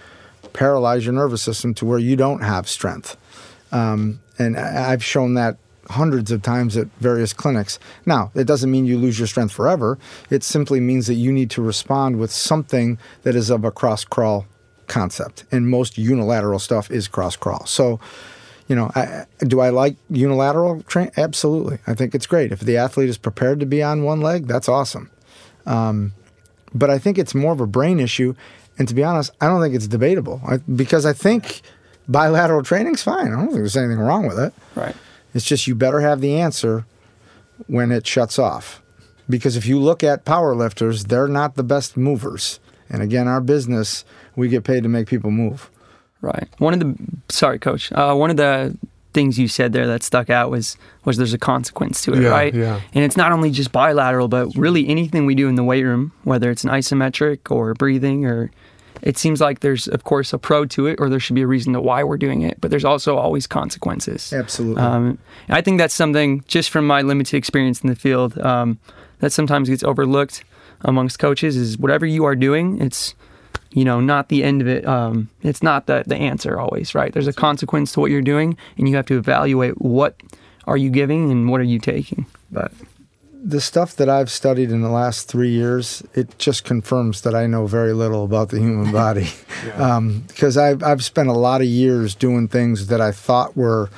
[0.54, 3.16] paralyze your nervous system to where you don't have strength.
[3.72, 5.58] Um, and I've shown that
[5.90, 7.80] hundreds of times at various clinics.
[8.06, 9.98] Now, it doesn't mean you lose your strength forever.
[10.30, 14.06] It simply means that you need to respond with something that is of a cross
[14.06, 14.46] crawl
[14.88, 15.46] concept.
[15.52, 17.66] And most unilateral stuff is cross crawl.
[17.66, 18.00] So,
[18.68, 21.12] you know, I, do I like unilateral train?
[21.18, 21.80] Absolutely.
[21.88, 22.52] I think it's great.
[22.52, 25.10] If the athlete is prepared to be on one leg, that's awesome.
[25.66, 26.14] Um,
[26.74, 28.36] but I think it's more of a brain issue.
[28.78, 31.62] And to be honest, I don't think it's debatable I, because I think
[32.08, 33.28] bilateral training's fine.
[33.28, 34.54] I don't think there's anything wrong with it.
[34.76, 34.96] Right.
[35.34, 36.86] It's just you better have the answer
[37.68, 38.82] when it shuts off.
[39.30, 42.60] Because if you look at power lifters, they're not the best movers.
[42.90, 44.04] And again, our business,
[44.36, 45.70] we get paid to make people move.
[46.22, 46.48] Right.
[46.58, 46.96] One of the
[47.30, 47.92] sorry, coach.
[47.92, 48.76] Uh, one of the
[49.14, 52.30] things you said there that stuck out was was there's a consequence to it, Yeah,
[52.30, 52.54] right?
[52.54, 52.82] yeah.
[52.94, 56.12] And it's not only just bilateral, but really anything we do in the weight room,
[56.24, 58.52] whether it's an isometric or breathing or
[59.02, 61.48] it seems like there's of course a pro to it or there should be a
[61.48, 64.34] reason to why we're doing it, but there's also always consequences.
[64.34, 64.82] Absolutely.
[64.82, 65.18] Um,
[65.50, 68.80] I think that's something just from my limited experience in the field um,
[69.20, 70.44] that sometimes gets overlooked
[70.82, 73.16] amongst coaches is whatever you are doing, it's
[73.72, 74.86] you know not the end of it.
[74.86, 77.14] Um, it's not the the answer always, right?
[77.14, 80.16] There's a consequence to what you're doing, and you have to evaluate what
[80.68, 82.26] are you giving and what are you taking.
[82.52, 82.72] But
[83.42, 87.48] the stuff that I've studied in the last three years, it just confirms that I
[87.48, 89.30] know very little about the human body.
[90.28, 93.90] Because I've, I've spent a lot of years doing things that I thought were,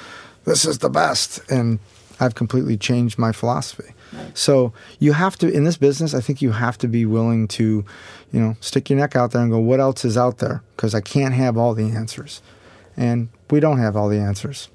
[0.45, 1.39] this is the best.
[1.49, 1.79] And
[2.19, 3.93] I've completely changed my philosophy.
[4.33, 7.85] So you have to, in this business, I think you have to be willing to,
[8.31, 10.63] you know, stick your neck out there and go, what else is out there?
[10.75, 12.41] Because I can't have all the answers.
[12.97, 14.67] And we don't have all the answers.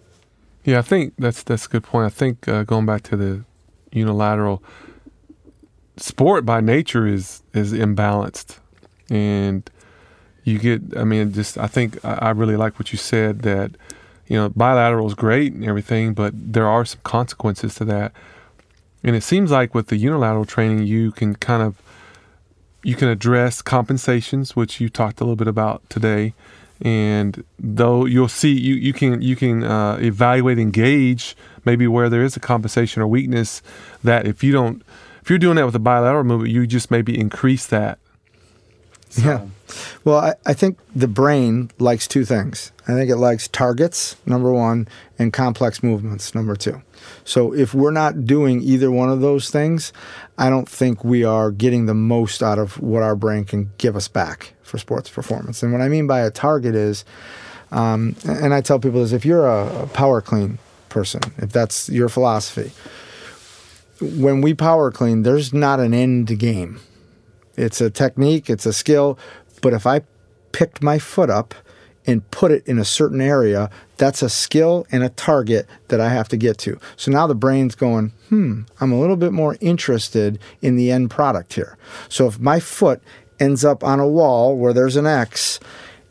[0.64, 2.06] Yeah, I think that's that's a good point.
[2.06, 3.44] I think uh, going back to the
[3.96, 4.62] unilateral
[5.96, 8.58] sport by nature is is imbalanced,
[9.10, 9.68] and
[10.44, 10.96] you get.
[10.96, 13.72] I mean, just I think I, I really like what you said that
[14.26, 18.12] you know bilateral is great and everything, but there are some consequences to that.
[19.02, 21.80] And it seems like with the unilateral training, you can kind of
[22.82, 26.34] you can address compensations, which you talked a little bit about today.
[26.82, 32.08] And though you'll see, you, you can you can uh, evaluate and gauge maybe where
[32.08, 33.60] there is a compensation or weakness.
[34.02, 34.82] That if you don't,
[35.20, 37.98] if you're doing that with a bilateral movement, you just maybe increase that.
[39.16, 39.46] Yeah.
[40.04, 42.72] Well, I, I think the brain likes two things.
[42.86, 46.82] I think it likes targets, number one, and complex movements, number two.
[47.24, 49.92] So if we're not doing either one of those things,
[50.38, 53.96] I don't think we are getting the most out of what our brain can give
[53.96, 55.62] us back for sports performance.
[55.62, 57.04] And what I mean by a target is,
[57.72, 60.58] um, and I tell people is if you're a power clean
[60.96, 62.72] person, if that's your philosophy,
[64.00, 66.80] when we power clean, there's not an end game.
[67.54, 69.18] It's a technique, it's a skill.
[69.60, 70.00] But if I
[70.52, 71.54] picked my foot up
[72.06, 76.08] and put it in a certain area, that's a skill and a target that I
[76.08, 76.80] have to get to.
[76.96, 81.10] So now the brain's going, hmm, I'm a little bit more interested in the end
[81.10, 81.76] product here.
[82.08, 83.02] So if my foot
[83.38, 85.60] ends up on a wall where there's an X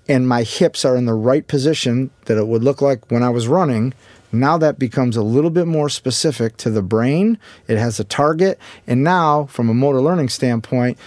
[0.08, 3.30] and my hips are in the right position that it would look like when I
[3.30, 3.96] was running,
[4.40, 7.38] now that becomes a little bit more specific to the brain.
[7.68, 8.60] It has a target.
[8.88, 10.98] And now, from a motor learning standpoint,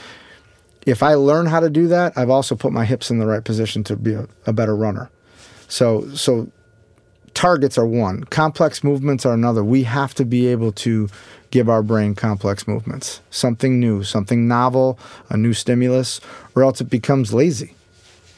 [0.87, 3.45] if I learn how to do that, I've also put my hips in the right
[3.45, 5.11] position to be a, a better runner.
[5.69, 6.51] So, so
[7.35, 9.63] targets are one, complex movements are another.
[9.63, 11.09] We have to be able to
[11.51, 14.99] give our brain complex movements, something new, something novel,
[15.31, 16.21] a new stimulus,
[16.55, 17.75] or else it becomes lazy.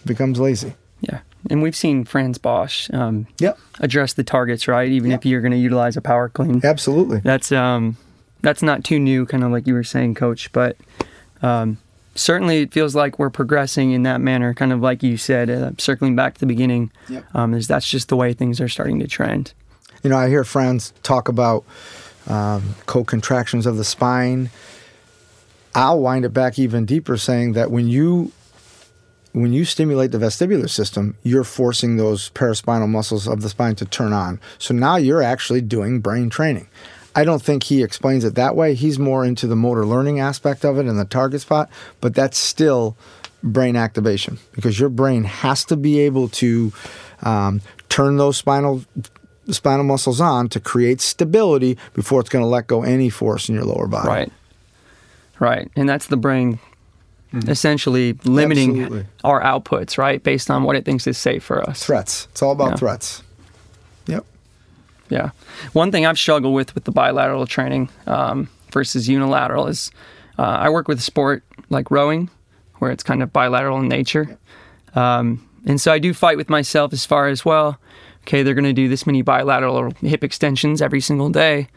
[0.05, 0.74] It becomes lazy.
[1.00, 1.20] Yeah.
[1.48, 3.59] And we've seen Frans Bosch um, Yep.
[3.81, 4.88] address the targets, right?
[4.90, 5.20] Even Yep.
[5.20, 6.61] if you're going to utilize a power clean.
[6.62, 7.20] Absolutely.
[7.20, 7.96] That's um,
[8.42, 10.53] that's not too new, kind of like you were saying, Coach.
[10.53, 10.76] But
[11.42, 11.79] um,
[12.14, 15.70] certainly, it feels like we're progressing in that manner, kind of like you said, uh,
[15.79, 16.90] circling back to the beginning.
[17.09, 17.24] Yep.
[17.35, 19.55] Um, is that's just the way things are starting to trend.
[20.03, 21.64] You know, I hear friends talk about
[22.26, 24.50] um, co-contractions of the spine.
[25.74, 28.33] I'll wind it back even deeper, saying that when you
[29.32, 33.84] when you stimulate the vestibular system, you're forcing those paraspinal muscles of the spine to
[33.84, 34.40] turn on.
[34.58, 36.68] So now you're actually doing brain training.
[37.14, 38.74] I don't think he explains it that way.
[38.74, 41.68] He's more into the motor learning aspect of it and the target spot,
[42.00, 42.96] but that's still
[43.42, 46.72] brain activation because your brain has to be able to
[47.22, 48.84] um, turn those spinal
[49.48, 53.54] spinal muscles on to create stability before it's going to let go any force in
[53.54, 54.08] your lower body.
[54.08, 54.32] Right.
[55.40, 55.70] Right.
[55.74, 56.60] And that's the brain
[57.32, 58.82] essentially limiting Mm-hmm.
[58.82, 59.06] Absolutely.
[59.24, 60.22] our outputs, right?
[60.22, 61.84] Based on what it thinks is safe for us.
[61.84, 62.26] Threats.
[62.32, 62.76] It's all about Yeah.
[62.76, 63.22] threats.
[64.06, 64.24] Yep.
[65.08, 65.30] Yeah.
[65.72, 69.90] One thing I've struggled with with the bilateral training um, versus unilateral is
[70.38, 72.30] uh, I work with a sport like rowing,
[72.78, 74.38] where it's kind of bilateral in nature.
[74.94, 77.78] Um, and so I do fight with myself as far as, well,
[78.22, 81.68] okay, they're going to do this many bilateral hip extensions every single day.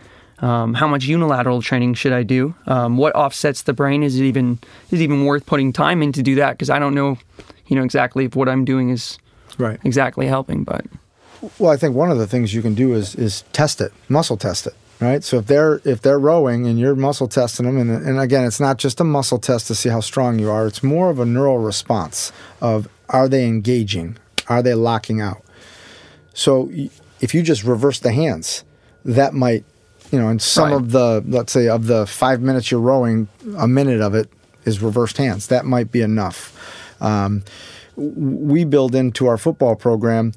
[0.43, 2.53] Um, how much unilateral training should I do?
[2.67, 4.03] Um, what offsets the brain?
[4.03, 4.59] Is it even
[4.91, 6.51] is it even worth putting time in to do that?
[6.51, 7.17] Because I don't know,
[7.67, 9.17] you know, exactly if what I'm doing is
[9.57, 9.79] Right.
[9.85, 10.63] exactly helping.
[10.65, 10.85] But
[11.59, 14.35] Well, I think one of the things you can do is is test it, muscle
[14.35, 15.23] test it, right?
[15.23, 18.59] So if they're if they're rowing and you're muscle testing them, and and again, it's
[18.59, 20.67] not just a muscle test to see how strong you are.
[20.67, 24.17] It's more of a neural response of are they engaging,
[24.49, 25.41] are they locking out.
[26.33, 26.69] So
[27.21, 28.63] if you just reverse the hands,
[29.05, 29.63] that might,
[30.13, 30.75] you know, in some Right.
[30.75, 34.29] of the let's say of the five minutes you're rowing, a minute of it
[34.63, 35.47] is reversed hands.
[35.47, 36.53] That might be enough.
[37.01, 37.43] Um,
[37.97, 40.31] we build into our football program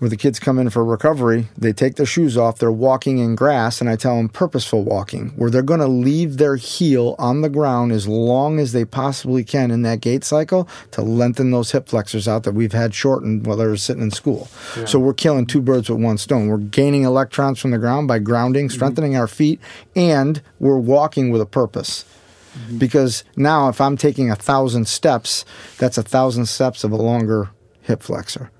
[0.00, 3.36] where the kids come in for recovery, they take their shoes off, they're walking in
[3.36, 7.42] grass, and I tell them purposeful walking, where they're going to leave their heel on
[7.42, 11.72] the ground as long as they possibly can in that gait cycle to lengthen those
[11.72, 14.46] hip flexors out that we've had shortened while they're sitting in school.
[14.86, 16.48] So we're killing two birds with one stone.
[16.48, 18.74] We're gaining electrons from the ground by grounding, mm-hmm.
[18.74, 19.60] strengthening our feet,
[19.94, 22.06] and we're walking with a purpose
[22.54, 22.78] mm-hmm.
[22.78, 25.44] because now if I'm taking a thousand steps,
[25.76, 27.50] that's a thousand steps of a longer
[27.82, 28.50] hip flexor.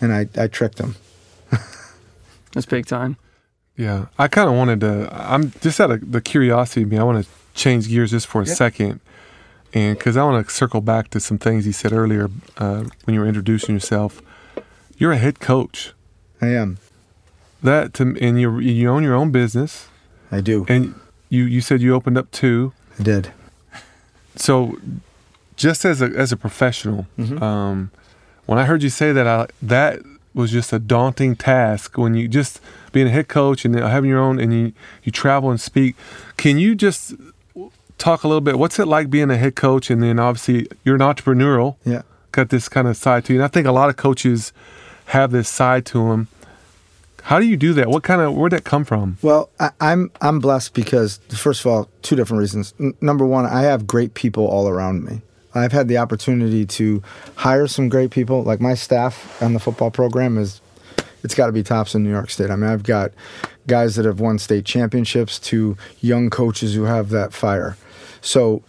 [0.00, 0.96] And I, I tricked him.
[2.52, 3.16] that's big time.
[3.76, 5.08] Yeah, I kind of wanted to.
[5.12, 6.98] I'm just out of the curiosity of me.
[6.98, 9.00] I want to change gears just for a second,
[9.74, 13.14] and because I want to circle back to some things you said earlier uh, when
[13.14, 14.22] you were introducing yourself.
[14.96, 15.92] You're a head coach.
[16.40, 16.78] I am.
[17.62, 19.88] That to and you you own your own business,
[20.32, 20.64] I do.
[20.68, 20.94] and
[21.28, 22.72] you you said you opened up two.
[22.98, 23.30] I did.
[24.36, 24.78] So,
[25.56, 27.42] just as a as a professional, Mm-hmm.
[27.42, 27.90] um,
[28.46, 30.00] when I heard you say that, I, that
[30.34, 31.96] was just a daunting task.
[31.98, 32.60] When you just
[32.92, 35.96] being a head coach and having your own, and you you travel and speak.
[36.36, 37.14] Can you just
[37.98, 38.58] talk a little bit?
[38.58, 42.02] What's it like being a head coach, and then obviously you're an entrepreneurial, Yeah.
[42.32, 43.38] got this kind of side to you.
[43.40, 44.52] And I think a lot of coaches
[45.06, 46.28] have this side to them.
[47.22, 47.88] How do you do that?
[47.88, 49.18] What kind of where'd that come from?
[49.22, 52.72] Well, I, I'm I'm blessed because first of all, two different reasons.
[52.78, 55.22] N- number one, I have great people all around me.
[55.58, 57.02] I've had the opportunity to
[57.36, 58.42] hire some great people.
[58.42, 60.60] Like my staff on the football program is,
[61.22, 62.50] it's got to be tops in New York State.
[62.50, 63.12] I mean, I've got
[63.66, 67.76] guys that have won state championships to young coaches who have that fire.
[68.20, 68.62] So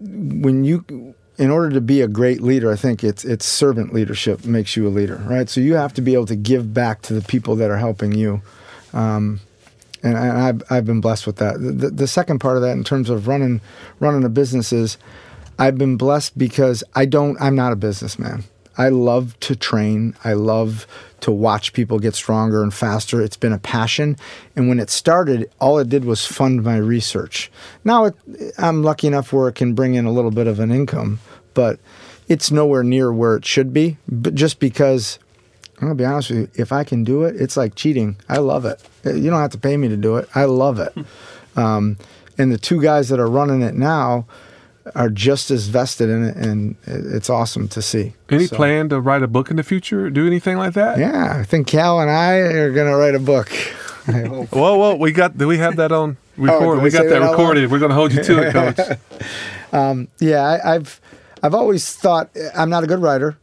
[0.00, 4.44] when you in order to be a great leader, I think it's it's servant leadership
[4.44, 5.48] makes you a leader, right?
[5.48, 8.12] So you have to be able to give back to the people that are helping
[8.12, 8.42] you,
[8.92, 9.40] um,
[10.02, 11.60] and, I've I've been blessed with that.
[11.60, 13.60] The, the second part of that, in terms of running
[14.00, 14.98] running a business, is
[15.58, 18.44] I've been blessed because I don't I'm not a businessman.
[18.76, 20.14] I love to train.
[20.22, 20.86] I love
[21.20, 23.20] to watch people get stronger and faster.
[23.20, 24.16] It's been a passion.
[24.54, 27.50] And when it started, all it did was fund my research.
[27.82, 28.14] Now it,
[28.56, 31.18] I'm lucky enough where it can bring in a little bit of an income,
[31.54, 31.80] but
[32.28, 33.96] it's nowhere near where it should be.
[34.06, 35.18] But just because,
[35.80, 38.16] I'm to be honest with you, if I can do it, it's like cheating.
[38.28, 38.80] I love it.
[39.04, 40.28] You don't have to pay me to do it.
[40.36, 40.94] I love it.
[41.56, 41.96] Um,
[42.36, 44.26] and the two guys that are running it now,
[44.94, 48.14] are just as vested in it, and it's awesome to see.
[48.30, 50.10] Any So- plan to write a book in the future?
[50.10, 50.98] Do anything like that?
[50.98, 53.50] Yeah, I think Cal and I are gonna write a book.
[54.08, 54.52] I hope.
[54.52, 55.36] Whoa, whoa, we got.
[55.36, 56.78] Do we have that on record?
[56.78, 57.70] Oh, we got that that recorded.
[57.70, 58.52] We're going to hold you to it,
[59.72, 60.08] Coach.
[60.18, 61.00] Yeah, I, I've
[61.42, 63.36] I've always thought I'm not a good writer.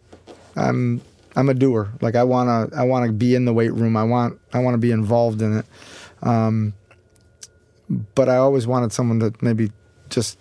[0.56, 1.02] I'm
[1.36, 1.90] I'm a doer.
[2.02, 3.96] Like I wanna I wanna be in the weight room.
[3.96, 5.66] I want I want to be involved in it.
[6.24, 6.74] Um,
[8.16, 9.72] but I always wanted someone to maybe
[10.10, 10.40] just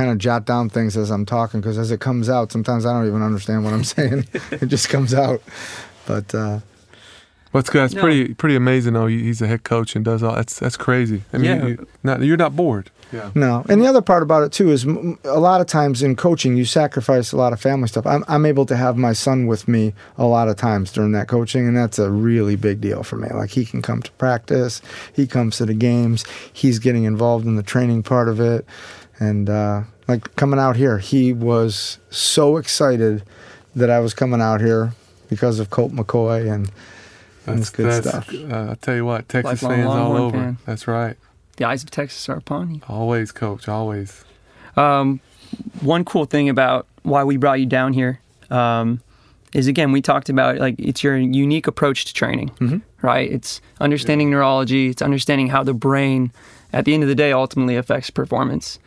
[0.00, 2.92] kind of jot down things as I'm talking because as it comes out, sometimes I
[2.92, 4.26] don't even understand what I'm saying.
[4.50, 5.42] it just comes out.
[6.06, 6.60] But uh,
[7.52, 7.84] Well, it's good.
[7.84, 8.00] It's No.
[8.02, 8.94] pretty pretty amazing.
[8.94, 9.06] though.
[9.06, 10.34] He's a head coach and does all.
[10.34, 11.22] That's that's crazy.
[11.32, 11.66] I mean, Yeah.
[11.66, 12.90] you, not, you're not bored.
[13.12, 13.30] Yeah.
[13.34, 16.56] No, and the other part about it too is a lot of times in coaching
[16.56, 18.06] you sacrifice a lot of family stuff.
[18.06, 21.26] I'm I'm able to have my son with me a lot of times during that
[21.26, 23.28] coaching, and that's a really big deal for me.
[23.34, 24.80] Like he can come to practice,
[25.12, 28.64] he comes to the games, he's getting involved in the training part of it,
[29.20, 33.22] and uh, like coming out here, he was so excited
[33.76, 34.92] that I was coming out here
[35.28, 36.70] because of Colt McCoy and.
[37.46, 38.34] and That's it's good that's, stuff.
[38.34, 40.36] Uh, I tell you what, Texas Lifelong fans all over.
[40.36, 40.58] fan.
[40.66, 41.16] That's right.
[41.56, 42.80] The eyes of Texas are upon you.
[42.88, 43.68] Always, coach.
[43.68, 44.24] Always.
[44.76, 45.20] Um,
[45.80, 49.00] one cool thing about why we brought you down here um,
[49.52, 53.30] is again we talked about like it's your unique approach to training, right?
[53.30, 56.32] It's understanding neurology, it's understanding how the brain,
[56.72, 58.78] at the end of the day, ultimately affects performance.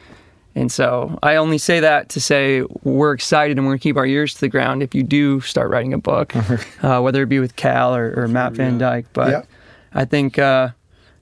[0.55, 4.05] And so I only say that to say we're excited and we're gonna keep our
[4.05, 6.35] ears to the ground if you do start writing a book,
[6.83, 9.07] uh, whether it be with Cal or, or Matt Van Dyke.
[9.13, 9.41] But Yeah.
[9.95, 10.69] I think, uh,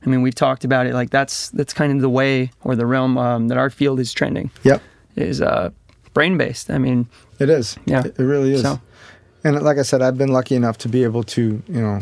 [0.06, 0.94] I mean, we've talked about it.
[0.94, 4.12] Like that's that's kind of the way or the realm um, that our field is
[4.14, 4.82] trending Yep,
[5.16, 5.70] is uh,
[6.14, 6.70] brain based.
[6.70, 7.08] I mean,
[7.40, 7.78] it is.
[7.86, 8.04] Yeah.
[8.06, 8.64] it, it really is.
[8.64, 8.82] So-
[9.44, 12.00] And like I said, I've been lucky enough to be able to, you know,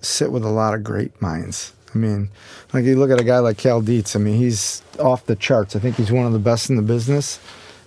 [0.00, 1.72] sit with a lot of great minds.
[1.94, 2.30] I mean,
[2.72, 4.16] like you look at a guy like Cal Dietz.
[4.16, 5.76] I mean, he's off the charts.
[5.76, 7.38] I think he's one of the best in the business.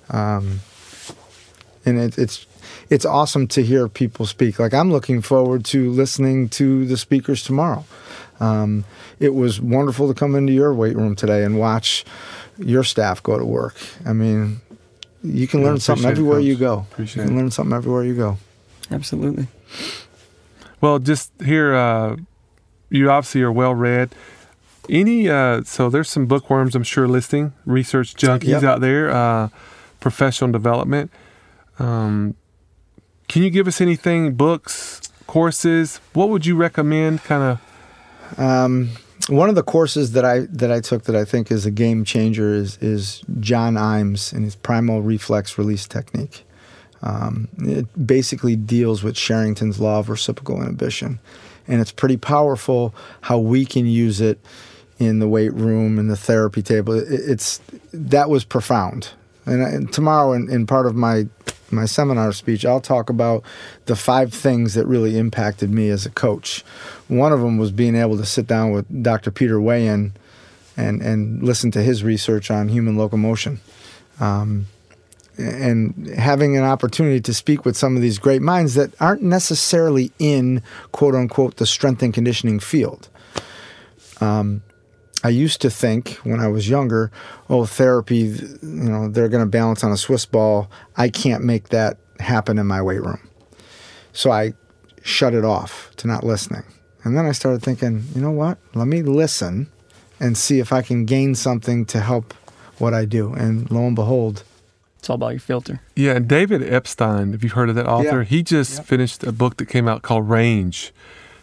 [0.09, 0.59] Um,
[1.85, 2.45] and it, it's
[2.89, 4.59] it's awesome to hear people speak.
[4.59, 7.85] Like I'm looking forward to listening to the speakers tomorrow.
[8.39, 8.85] Um,
[9.19, 12.03] it was wonderful to come into your weight room today and watch
[12.57, 13.75] your staff go to work.
[14.05, 14.61] I mean,
[15.23, 16.85] you can Yeah, learn something everywhere you go.
[16.91, 17.41] Appreciate you can it.
[17.41, 18.37] learn something everywhere you go.
[18.91, 19.47] absolutely.
[20.81, 22.17] Well, just here, uh,
[22.89, 24.13] you obviously are well read.
[24.89, 28.63] Any, uh, so there's some bookworms, I'm sure, listing research junkies Yep.
[28.63, 29.49] out there, uh,
[29.99, 31.11] professional development.
[31.79, 32.36] Um,
[33.27, 35.99] can you give us anything, books, courses?
[36.13, 37.23] What would you recommend?
[37.23, 38.89] Kind of, Um,
[39.27, 42.03] one of the courses that I that I took that I think is a game
[42.05, 46.43] changer is is John Iams and his primal reflex release technique.
[47.01, 51.19] Um, it basically deals with Sherrington's law of reciprocal inhibition,
[51.68, 54.39] and it's pretty powerful how we can use it
[54.99, 56.93] in the weight room and the therapy table.
[56.93, 57.59] It, it's
[57.93, 59.09] that was profound.
[59.45, 61.28] And, and tomorrow, in, in part of my
[61.72, 63.43] my seminar speech, I'll talk about
[63.86, 66.63] the five things that really impacted me as a coach.
[67.07, 69.32] One of them was being able to sit down with Dr.
[69.32, 70.11] Peter Weyand
[70.78, 73.59] and and listen to his research on human locomotion.
[74.20, 74.68] Um,
[75.38, 80.11] and having an opportunity to speak with some of these great minds that aren't necessarily
[80.19, 80.61] in
[80.91, 83.09] quote unquote the strength and conditioning field.
[84.21, 84.63] Um,
[85.23, 87.11] I used to think when I was younger,
[87.49, 90.69] oh, therapy, you know, they're going to balance on a Swiss ball.
[90.97, 93.27] I can't make that happen in my weight room.
[94.13, 94.53] So I
[95.01, 96.63] shut it off to not listening.
[97.03, 98.57] And then I started thinking, you know what?
[98.73, 99.67] Let me listen
[100.19, 102.33] and see if I can gain something to help
[102.77, 103.33] what I do.
[103.33, 104.43] And lo and behold,
[105.05, 105.81] It's all about your filter.
[105.95, 106.13] yeah.
[106.13, 108.27] And David Epstein, if you've heard of that author, Yeah.
[108.27, 110.91] he just finished a book that came out called Range.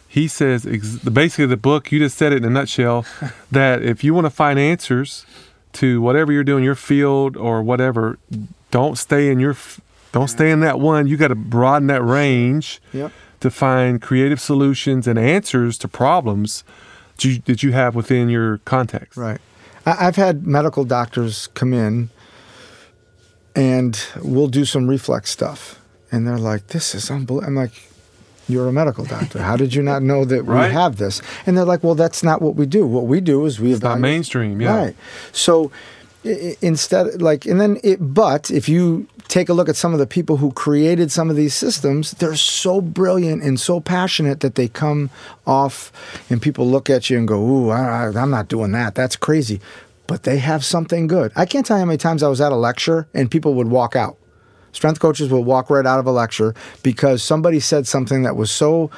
[0.05, 3.05] He says ex- basically the book, you just said it in a nutshell,
[3.53, 5.25] that if you want to find answers
[5.79, 8.19] to whatever you're doing, your field or whatever,
[8.69, 9.79] don't stay in your, f-
[10.11, 11.07] don't stay in that one.
[11.07, 13.13] You got to broaden that range Yep.
[13.39, 16.65] to find creative solutions and answers to problems
[17.15, 19.15] that you, that you have within your context.
[19.15, 19.39] Right.
[19.85, 22.09] I, I've had medical doctors come in
[23.55, 25.79] and we'll do some reflex stuff.
[26.11, 27.47] And they're like, this is unbelievable.
[27.47, 27.71] I'm like,
[28.47, 29.41] you're a medical doctor.
[29.41, 30.67] How did you not know that Right.
[30.67, 31.21] we have this?
[31.45, 32.85] And they're like, well, that's not what we do.
[32.85, 34.59] What we do is we It's not mainstream.
[34.61, 34.75] Yeah.
[34.75, 34.95] Right.
[35.31, 35.71] So
[36.61, 40.05] instead, like, and then it, but if you take a look at some of the
[40.07, 44.67] people who created some of these systems, they're so brilliant and so passionate that they
[44.67, 45.09] come
[45.47, 45.91] off
[46.29, 48.95] and people look at you and go, ooh, I, I- I'm not doing that.
[48.95, 49.59] That's crazy.
[50.07, 51.31] But they have something good.
[51.35, 53.67] I can't tell you how many times I was at a lecture and people would
[53.69, 54.17] walk out.
[54.73, 58.51] Strength coaches would walk right out of a lecture because somebody said something that was
[58.51, 58.89] so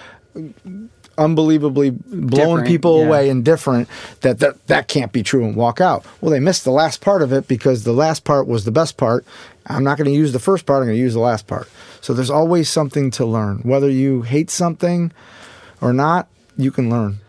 [1.17, 3.05] unbelievably blowing Different, people yeah.
[3.05, 3.87] away and different
[4.21, 6.05] that, that that can't be true and walk out.
[6.21, 8.97] Well, they missed the last part of it because the last part was the best
[8.97, 9.25] part.
[9.67, 11.69] I'm not going to use the first part, I'm going to use the last part.
[12.01, 13.59] So there's always something to learn.
[13.59, 15.11] Whether you hate something
[15.81, 16.27] or not,
[16.57, 17.19] you can learn.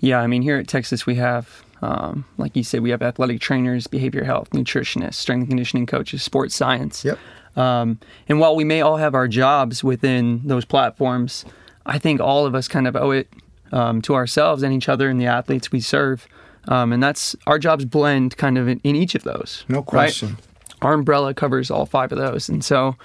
[0.00, 3.40] Yeah, I mean, here at Texas, we have, um, like you said, we have athletic
[3.40, 7.04] trainers, behavior health, nutritionists, strength and conditioning coaches, sports science.
[7.04, 7.18] Yep.
[7.56, 11.44] Um, and while we may all have our jobs within those platforms,
[11.84, 13.28] I think all of us kind of owe it
[13.70, 16.26] um, to ourselves and each other and the athletes we serve.
[16.68, 19.66] Um, and that's our jobs blend kind of in, in each of those.
[19.68, 19.86] No right?
[19.86, 20.38] question.
[20.80, 22.48] Our umbrella covers all five of those.
[22.48, 22.96] And so,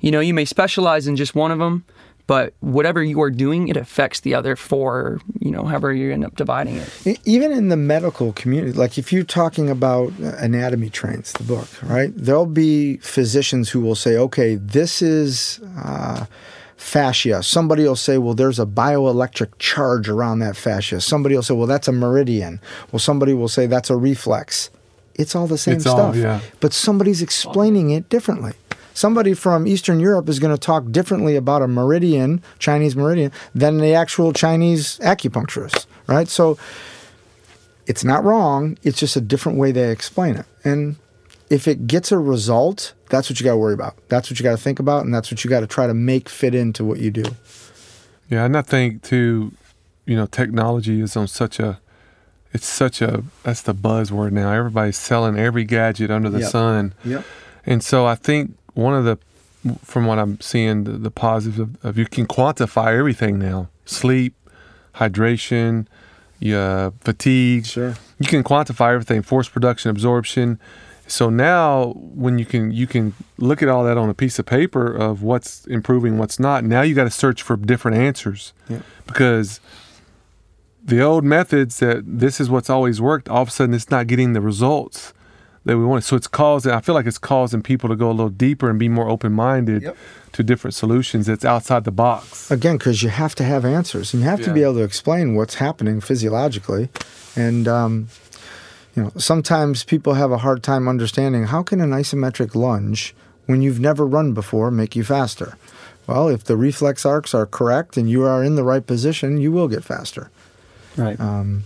[0.00, 1.84] you know, you may specialize in just one of them,
[2.26, 6.24] but whatever you are doing, it affects the other four, you know, however you end
[6.24, 7.20] up dividing it.
[7.24, 11.68] Even in the medical community like if you're talking about uh, anatomy trains the book
[11.82, 12.12] right?
[12.16, 16.26] There'll be physicians who will say okay this is uh,
[16.76, 17.42] fascia.
[17.42, 21.00] Somebody will say well there's a bioelectric charge around that fascia.
[21.00, 22.60] Somebody will say well that's a meridian.
[22.90, 24.70] Well somebody will say that's a reflex.
[25.14, 26.40] It's all the same It's all, stuff yeah.
[26.60, 28.52] but somebody's explaining it differently
[28.94, 33.78] somebody from eastern europe is going to talk differently about a meridian chinese meridian than
[33.78, 36.58] the actual chinese acupuncturist right so
[37.86, 40.96] it's not wrong it's just a different way they explain it and
[41.50, 44.42] if it gets a result that's what you got to worry about that's what you
[44.44, 46.84] got to think about and that's what you got to try to make fit into
[46.84, 47.24] what you do
[48.30, 49.52] Yeah, and I think too,
[50.06, 51.78] you know, technology is on such a,
[52.54, 54.50] it's such a, that's the buzzword now.
[54.52, 56.50] Everybody's selling every gadget under the Yep.
[56.50, 56.94] sun.
[57.04, 57.24] yep
[57.66, 59.18] And so I think one of the,
[59.84, 64.34] from what I'm seeing, the, the positives of, of you can quantify everything now sleep,
[64.94, 65.86] hydration,
[66.38, 67.66] yeah, fatigue.
[67.66, 70.58] sure You can quantify everything, force production, absorption.
[71.06, 74.46] So now when you can you can look at all that on a piece of
[74.46, 76.64] paper of what's improving, what's not.
[76.64, 78.52] Now you got to search for different answers.
[78.68, 78.80] Yeah.
[79.06, 79.60] Because
[80.82, 84.06] the old methods that this is what's always worked, all of a sudden it's not
[84.06, 85.12] getting the results
[85.64, 86.04] that we want.
[86.04, 88.78] So it's causing I feel like it's causing people to go a little deeper and
[88.78, 89.96] be more open minded Yep.
[90.32, 92.50] to different solutions that's outside the box.
[92.50, 95.34] again because you have to have answers and you have to be able to explain
[95.34, 96.88] what's happening physiologically
[97.36, 98.08] and um,
[98.96, 103.14] you know sometimes people have a hard time understanding how can an isometric lunge
[103.46, 105.56] when you've never run before make you faster
[106.06, 109.52] well if the reflex arcs are correct and you are in the right position you
[109.52, 110.30] will get faster
[110.96, 111.18] Right.
[111.20, 111.64] um,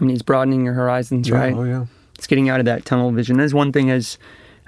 [0.00, 1.54] I mean, it's broadening your horizons, Yeah, right?
[1.54, 1.84] Oh yeah.
[2.22, 3.36] It's getting out of that tunnel vision.
[3.36, 4.16] There's one thing as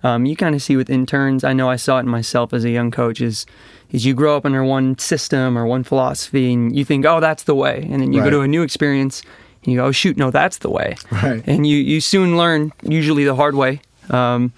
[0.02, 1.44] um, you kind of see with interns.
[1.44, 3.20] I know I saw it in myself as a young coach.
[3.20, 3.46] Is
[3.92, 7.44] is you grow up under one system or one philosophy, and you think, oh, that's
[7.44, 8.24] the way, and then you Right.
[8.24, 9.22] go to a new experience,
[9.62, 11.44] and you go, oh, shoot, no, that's the way, Right.
[11.46, 13.80] and you you soon learn, usually the hard way,
[14.10, 14.52] um,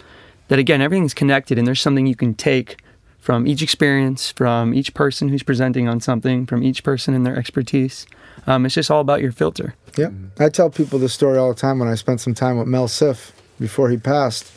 [0.48, 2.78] that again everything's connected, and there's something you can take
[3.20, 7.36] from each experience, from each person who's presenting on something, from each person and their
[7.38, 8.06] expertise.
[8.46, 9.74] Um, it's just all about your filter.
[9.96, 10.12] Yep.
[10.38, 12.86] I tell people this story all the time when I spent some time with Mel
[12.86, 14.50] Siff before he passed.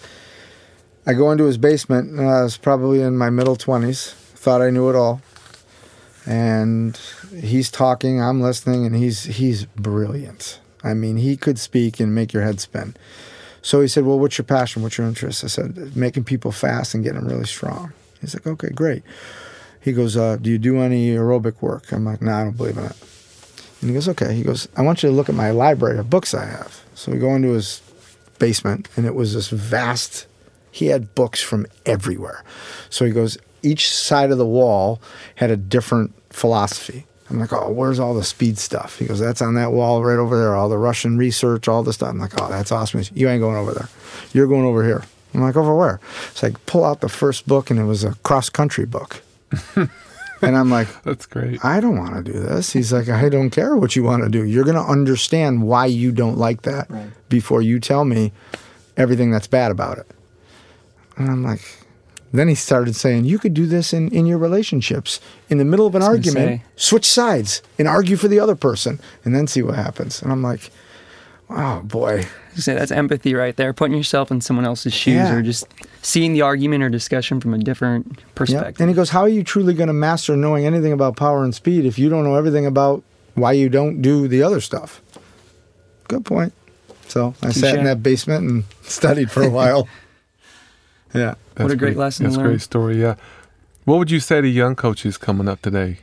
[1.05, 4.69] I go into his basement, and I was probably in my middle 20s, thought I
[4.69, 5.21] knew it all.
[6.25, 6.99] And
[7.35, 10.59] he's talking, I'm listening, and he's he's brilliant.
[10.83, 12.95] I mean, he could speak and make your head spin.
[13.61, 14.83] So he said, Well, what's your passion?
[14.83, 15.43] What's your interest?
[15.43, 17.93] I said, Making people fast and getting them really strong.
[18.21, 19.03] He's like, Okay, great.
[19.81, 21.91] He goes, uh, Do you do any aerobic work?
[21.91, 22.95] I'm like, No, I don't believe in it.
[23.81, 24.33] And he goes, okay.
[24.33, 26.83] He goes, I want you to look at my library of books I have.
[26.95, 27.81] So we go into his
[28.39, 30.27] basement, and it was this vast.
[30.71, 32.43] He had books from everywhere.
[32.89, 35.01] So he goes, each side of the wall
[35.35, 37.05] had a different philosophy.
[37.29, 38.97] I'm like, oh, where's all the speed stuff?
[38.97, 40.55] He goes, that's on that wall right over there.
[40.55, 42.09] All the Russian research, all the stuff.
[42.09, 42.99] I'm like, oh, that's awesome.
[42.99, 43.89] Goes, you ain't going over there.
[44.33, 45.03] You're going over here.
[45.33, 45.99] I'm like, over where?
[46.31, 49.21] It's like, pull out the first book, and it was a cross country book.
[50.41, 51.63] and I'm like, That's great.
[51.63, 52.71] I don't want to do this.
[52.73, 54.43] He's like, I don't care what you want to do.
[54.43, 57.09] You're going to understand why you don't like that Right.
[57.29, 58.31] before you tell me
[58.97, 60.07] everything that's bad about it.
[61.17, 61.61] And I'm like,
[62.31, 65.19] then he started saying, you could do this in, in your relationships.
[65.49, 66.65] In the middle of an I was gonna argument, say.
[66.75, 70.21] switch sides and argue for the other person and then see what happens.
[70.21, 70.69] And I'm like,
[71.49, 72.25] oh boy.
[72.55, 75.33] say that's empathy right there, putting yourself in someone else's shoes Yeah.
[75.35, 75.65] or just
[76.01, 78.23] seeing the argument or discussion from a different Yeah.
[78.35, 78.81] perspective.
[78.81, 81.55] And he goes, how are you truly going to master knowing anything about power and
[81.55, 83.03] speed if you don't know everything about
[83.35, 85.01] why you don't do the other stuff?
[86.07, 86.53] Good point.
[87.07, 89.87] So I sat in that basement and studied for a while.
[91.13, 91.35] yeah.
[91.57, 93.01] What a great lesson That's a great story.
[93.01, 93.15] Yeah.
[93.85, 95.99] What would you say to young coaches coming up today?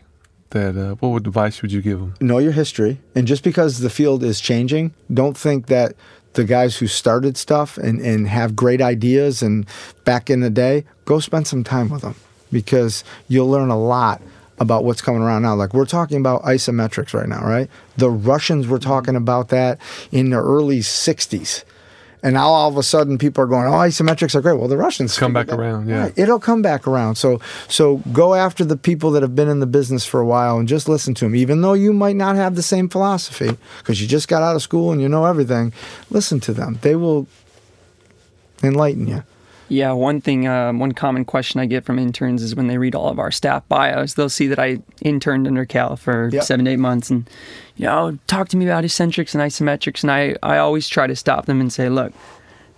[0.51, 2.15] That uh, what advice would you give them?
[2.21, 3.01] Know your history.
[3.15, 5.95] And just because the field is changing, don't think that
[6.35, 9.67] the guys who started stuff and, and have great ideas and
[10.05, 12.15] back in the day, go spend some time with them
[12.53, 14.23] because you'll learn a lot
[14.59, 15.55] about what's coming around now.
[15.55, 17.69] Like we're talking about isometrics right now, right?
[17.97, 19.81] The Russians were talking about that
[20.13, 21.65] in the early 60s.
[22.23, 24.59] And now all of a sudden people are going, oh, isometrics are great.
[24.59, 26.01] Well, the Russians Come back that- around, yeah.
[26.05, 26.13] Right.
[26.19, 27.17] It'll come back around.
[27.17, 30.59] So so go after the people that have been in the business for a while
[30.59, 31.37] and just listen to them.
[31.37, 34.63] Even though you might not have the same philosophy because you just got out of
[34.63, 35.73] school and you know everything,
[36.11, 36.79] listen to them.
[36.83, 37.27] They will
[38.63, 39.23] enlighten you.
[39.69, 42.95] Yeah, one thing, um, one common question I get from interns is when they read
[42.95, 46.43] all of our staff bios, they'll see that I interned under Cal for Yep.
[46.45, 47.29] seven to eight months, and
[47.77, 51.17] you know, talk to me about eccentrics and isometrics, and I, I always try to
[51.17, 52.13] stop them and say, look,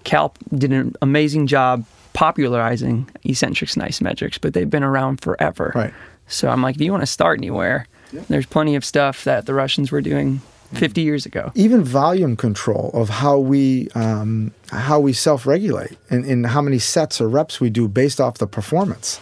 [0.04, 1.84] Cal did an amazing job
[2.14, 5.72] popularizing eccentrics and isometrics, but they've been around forever.
[5.74, 5.94] Right.
[6.26, 7.86] So I'm like, if you want to start anywhere,
[8.28, 10.40] there's plenty of stuff that the Russians were doing
[10.74, 11.50] 50 years ago.
[11.54, 17.20] even volume control of how we um, how we self-regulate and, and how many sets
[17.20, 19.20] or reps we do based off the performance.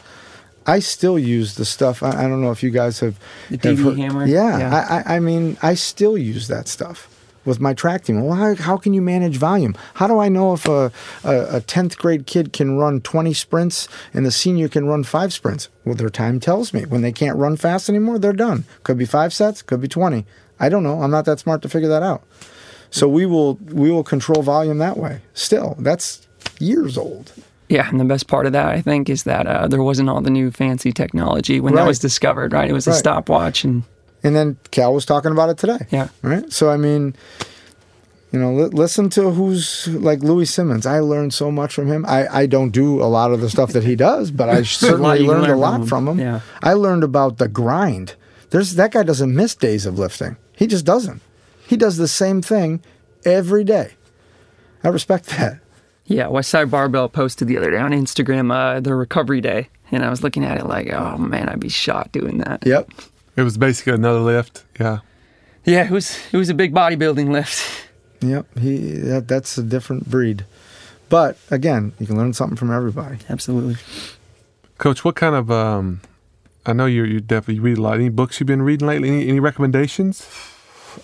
[0.69, 2.03] I still use the stuff.
[2.03, 3.19] I, I don't know if you guys have
[3.51, 4.27] The have DB hammer?
[4.27, 4.75] Yeah, Yeah.
[4.75, 7.09] I, I, I mean, I still use that stuff
[7.45, 8.21] with my track team.
[8.27, 9.77] Well, how, how can you manage volume?
[9.95, 10.91] How do I know if a,
[11.23, 15.33] a, a 10th grade kid can run 20 sprints and the senior can run five
[15.33, 15.69] sprints?
[15.85, 16.85] Well, their time tells me.
[16.85, 18.65] When they can't run fast anymore, they're done.
[18.83, 20.27] Could be five sets, could be 20.
[20.61, 21.03] I don't know.
[21.03, 22.23] I'm not that smart to figure that out.
[22.91, 25.21] So we will we will control volume that way.
[25.35, 26.27] Still, that's
[26.61, 27.33] years old.
[27.69, 30.21] Yeah, and the best part of that, I think, is that uh, there wasn't all
[30.21, 32.71] the new fancy technology when that was discovered, right?
[32.71, 33.83] It was a stopwatch, and
[34.23, 35.79] And then Cal was talking about it today.
[35.91, 36.51] yeah, Right.
[36.53, 37.17] So I mean,
[38.33, 40.87] you know, li- listen to who's like Louie Simmons.
[40.87, 42.05] I learned so much from him.
[42.07, 45.21] I, I don't do a lot of the stuff that he does, but I certainly
[45.27, 46.19] learned a lot from from him.
[46.21, 46.27] him.
[46.27, 46.41] Yeah.
[46.63, 48.15] I learned about the grind.
[48.51, 50.37] There's that guy doesn't miss days of lifting.
[50.57, 51.23] He just doesn't.
[51.69, 52.83] He does the same thing
[53.25, 53.93] every day.
[54.83, 55.61] I respect that.
[56.07, 56.25] yeah.
[56.25, 60.23] Westside Barbell posted the other day on Instagram uh, their recovery day, and I was
[60.23, 62.67] looking at it like, oh man, I'd be shot doing that.
[62.67, 62.91] Yep.
[63.37, 64.65] It was basically another lift.
[64.81, 65.01] Yeah.
[65.65, 67.89] Yeah, it was it was a big bodybuilding lift.
[68.21, 68.59] Yep.
[68.59, 70.47] He that, that's a different breed.
[71.09, 73.19] But again, you can learn something from everybody.
[73.29, 73.77] Absolutely.
[74.79, 76.01] Coach, what kind of um
[76.67, 77.95] I know you you definitely read a lot.
[77.95, 79.09] Any books you've been reading lately?
[79.09, 80.29] Any, any recommendations?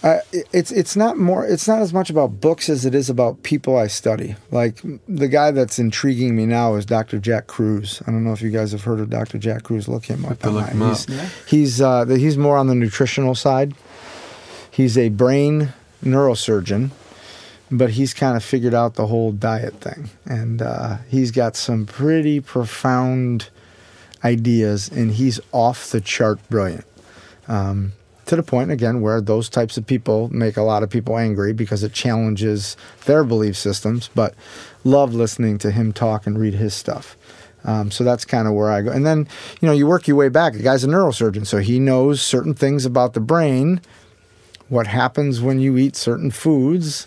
[0.03, 0.19] Uh,
[0.53, 3.77] it's it's not more it's not as much about books as it is about people
[3.77, 4.37] I study.
[4.51, 7.19] Like the guy that's intriguing me now is Dr.
[7.19, 8.03] Jack Kruse.
[8.07, 9.39] I don't know if you guys have heard of Dr.
[9.39, 9.89] Jack Kruse.
[9.89, 10.43] Look him up.
[10.45, 11.29] look him he's up.
[11.47, 13.75] he's uh, he's more on the nutritional side.
[14.71, 16.91] He's a brain neurosurgeon,
[17.71, 21.85] but he's kind of figured out the whole diet thing, and uh, he's got some
[21.85, 23.51] pretty profound
[24.25, 26.85] ideas, and he's off the chart brilliant.
[27.49, 27.93] Um,
[28.27, 31.53] to the point again where those types of people make a lot of people angry
[31.53, 34.11] because it challenges their belief systems.
[34.15, 34.35] But
[34.85, 37.17] love listening to him talk and read his stuff.
[37.65, 38.91] Um, so that's kind of where I go.
[38.91, 39.29] And then
[39.61, 40.55] you know you work your way back.
[40.55, 43.81] The guy's a neurosurgeon, so he knows certain things about the brain,
[44.69, 47.07] what happens when you eat certain foods,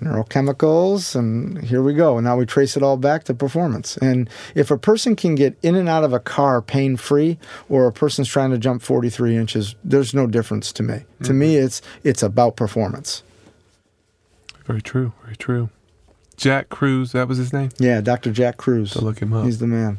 [0.00, 2.16] neurochemicals, and here we go.
[2.18, 3.96] And now we trace it all back to performance.
[3.98, 7.38] And if a person can get in and out of a car pain free,
[7.68, 11.04] or a person's trying to jump 43 inches, there's no difference to me.
[11.24, 13.22] To me, it's it's about performance.
[14.66, 15.12] Very true.
[15.24, 15.70] Very true.
[16.36, 17.70] Jack Kruse, that was his name.
[17.78, 18.30] Yeah, Dr.
[18.30, 18.92] Jack Kruse.
[18.92, 19.46] To look him up.
[19.46, 19.98] He's the man.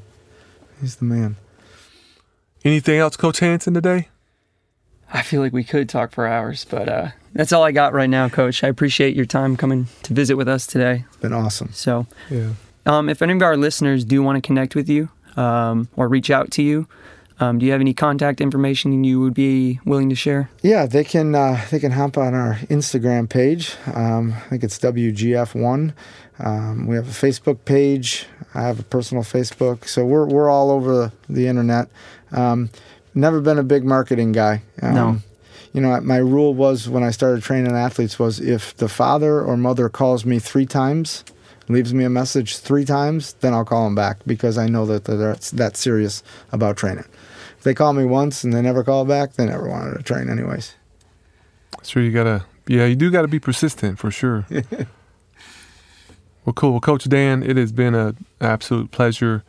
[0.80, 1.38] He's the man.
[2.64, 4.10] Anything else, Coach Hanson, today?
[5.12, 8.10] I feel like we could talk for hours, but uh, that's all I got right
[8.10, 8.64] now, Coach.
[8.64, 11.06] I appreciate your time coming to visit with us today.
[11.08, 11.70] It's been awesome.
[11.72, 12.50] So, Yeah.
[12.86, 16.30] um, if any of our listeners do want to connect with you um, or reach
[16.30, 16.88] out to you,
[17.40, 20.50] um, do you have any contact information you would be willing to share?
[20.64, 23.76] Yeah, they can uh, they can hop on our Instagram page.
[23.94, 25.94] Um, I think it's WGF1.
[26.40, 28.26] Um, we have a Facebook page.
[28.56, 31.90] I have a personal Facebook, so we're we're all over the internet.
[32.32, 32.70] Um,
[33.14, 34.64] never been a big marketing guy.
[34.82, 35.18] Um, No.
[35.74, 39.57] You know, my rule was when I started training athletes was if the father or
[39.57, 41.24] mother calls me three times,
[41.70, 45.05] leaves me a message three times, then I'll call them back because I know that
[45.05, 47.05] they're that serious about training.
[47.57, 50.30] If they call me once and they never call back, they never wanted to train
[50.30, 50.76] anyways.
[51.84, 52.45] Sure, you gotta.
[52.68, 54.45] Yeah, you do gotta be persistent for sure.
[56.45, 56.72] well, cool.
[56.72, 59.43] Well, Coach Dan, it has been an absolute pleasure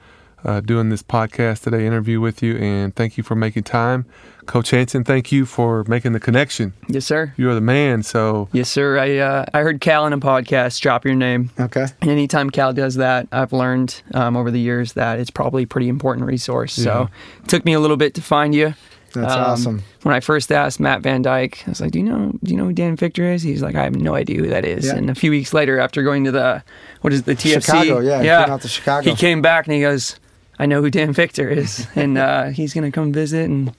[0.44, 4.06] uh, doing this podcast today, interview with you, and thank you for making time.
[4.46, 6.72] Coach Hanson, thank you for making the connection.
[6.88, 7.34] Yes, sir.
[7.36, 8.02] You are the man.
[8.02, 8.98] So Yes, sir.
[8.98, 11.50] I uh, I heard Cal in a podcast drop your name.
[11.60, 11.86] Okay.
[12.00, 15.66] And anytime Cal does that, I've learned um, over the years that it's probably a
[15.66, 16.72] pretty important resource.
[16.72, 17.10] So
[17.42, 18.74] it took me a little bit to find you.
[19.12, 19.82] That's Um, awesome.
[20.02, 22.32] When I first asked Matt Van Dyke, I was like, "Do you know?
[22.44, 24.64] Do you know who Dan Fichter is?" He's like, "I have no idea who that
[24.64, 24.96] is." Yeah.
[24.96, 26.62] And a few weeks later, after going to the
[27.02, 27.62] what is it, the TFC?
[27.64, 29.10] Chicago, yeah, he came out to Chicago.
[29.10, 30.18] He came back and he goes,
[30.58, 33.72] "I know who Dan Fichter is, and uh, he's gonna come visit, and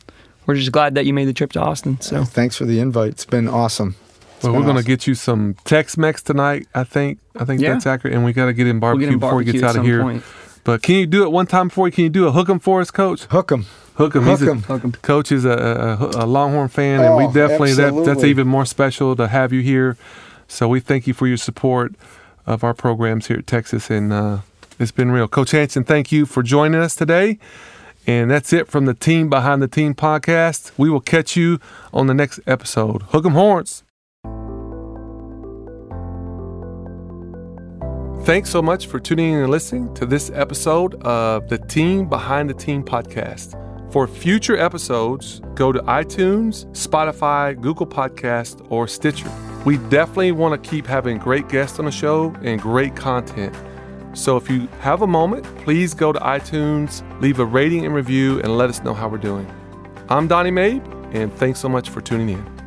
[0.45, 1.99] we're just glad that you made the trip to Austin.
[2.01, 3.11] So Thanks for the invite.
[3.11, 3.95] It's been awesome.
[4.38, 6.67] It's Well, been we're gonna get you some Tex-Mex tonight.
[6.73, 7.19] I think.
[7.38, 7.73] I think Yeah.
[7.73, 9.63] that's accurate, and we got to get in we'll barbecue get in before he gets
[9.63, 10.01] out of here.
[10.01, 10.23] point.
[10.63, 11.88] But can you do it one time before?
[11.88, 13.23] you- Can you do a hook 'em for us, Coach?
[13.25, 13.65] Hook 'em.
[13.95, 14.25] Hook 'em.
[14.25, 14.61] He's Hook a- 'em.
[14.63, 14.91] Hook 'em.
[15.01, 15.49] Coach is a,
[16.15, 19.51] a, a Longhorn fan, and we Oh, definitely that, that's even more special to have
[19.53, 19.97] you here.
[20.47, 21.93] So we thank you for your support
[22.47, 24.38] of our programs here at Texas, and uh,
[24.80, 25.27] it's been real.
[25.27, 27.38] Coach Hanson, thank you for joining us today.
[28.07, 30.71] And that's it from the Team Behind the Team podcast.
[30.77, 31.59] We will catch you
[31.93, 33.03] on the next episode.
[33.09, 33.84] Hook 'em horns.
[38.25, 42.49] Thanks so much for tuning in and listening to this episode of the Team Behind
[42.49, 43.55] the Team podcast.
[43.91, 49.32] For future episodes, go to iTunes, Spotify, Google Podcast, or Stitcher.
[49.65, 53.55] We definitely want to keep having great guests on the show and great content.
[54.20, 58.41] So if you have a moment, please go to iTunes, leave a rating and review,
[58.41, 59.49] and let us know how we're doing.
[60.09, 60.84] I'm Donnie Maib,
[61.15, 62.59] and thanks so much for tuning in.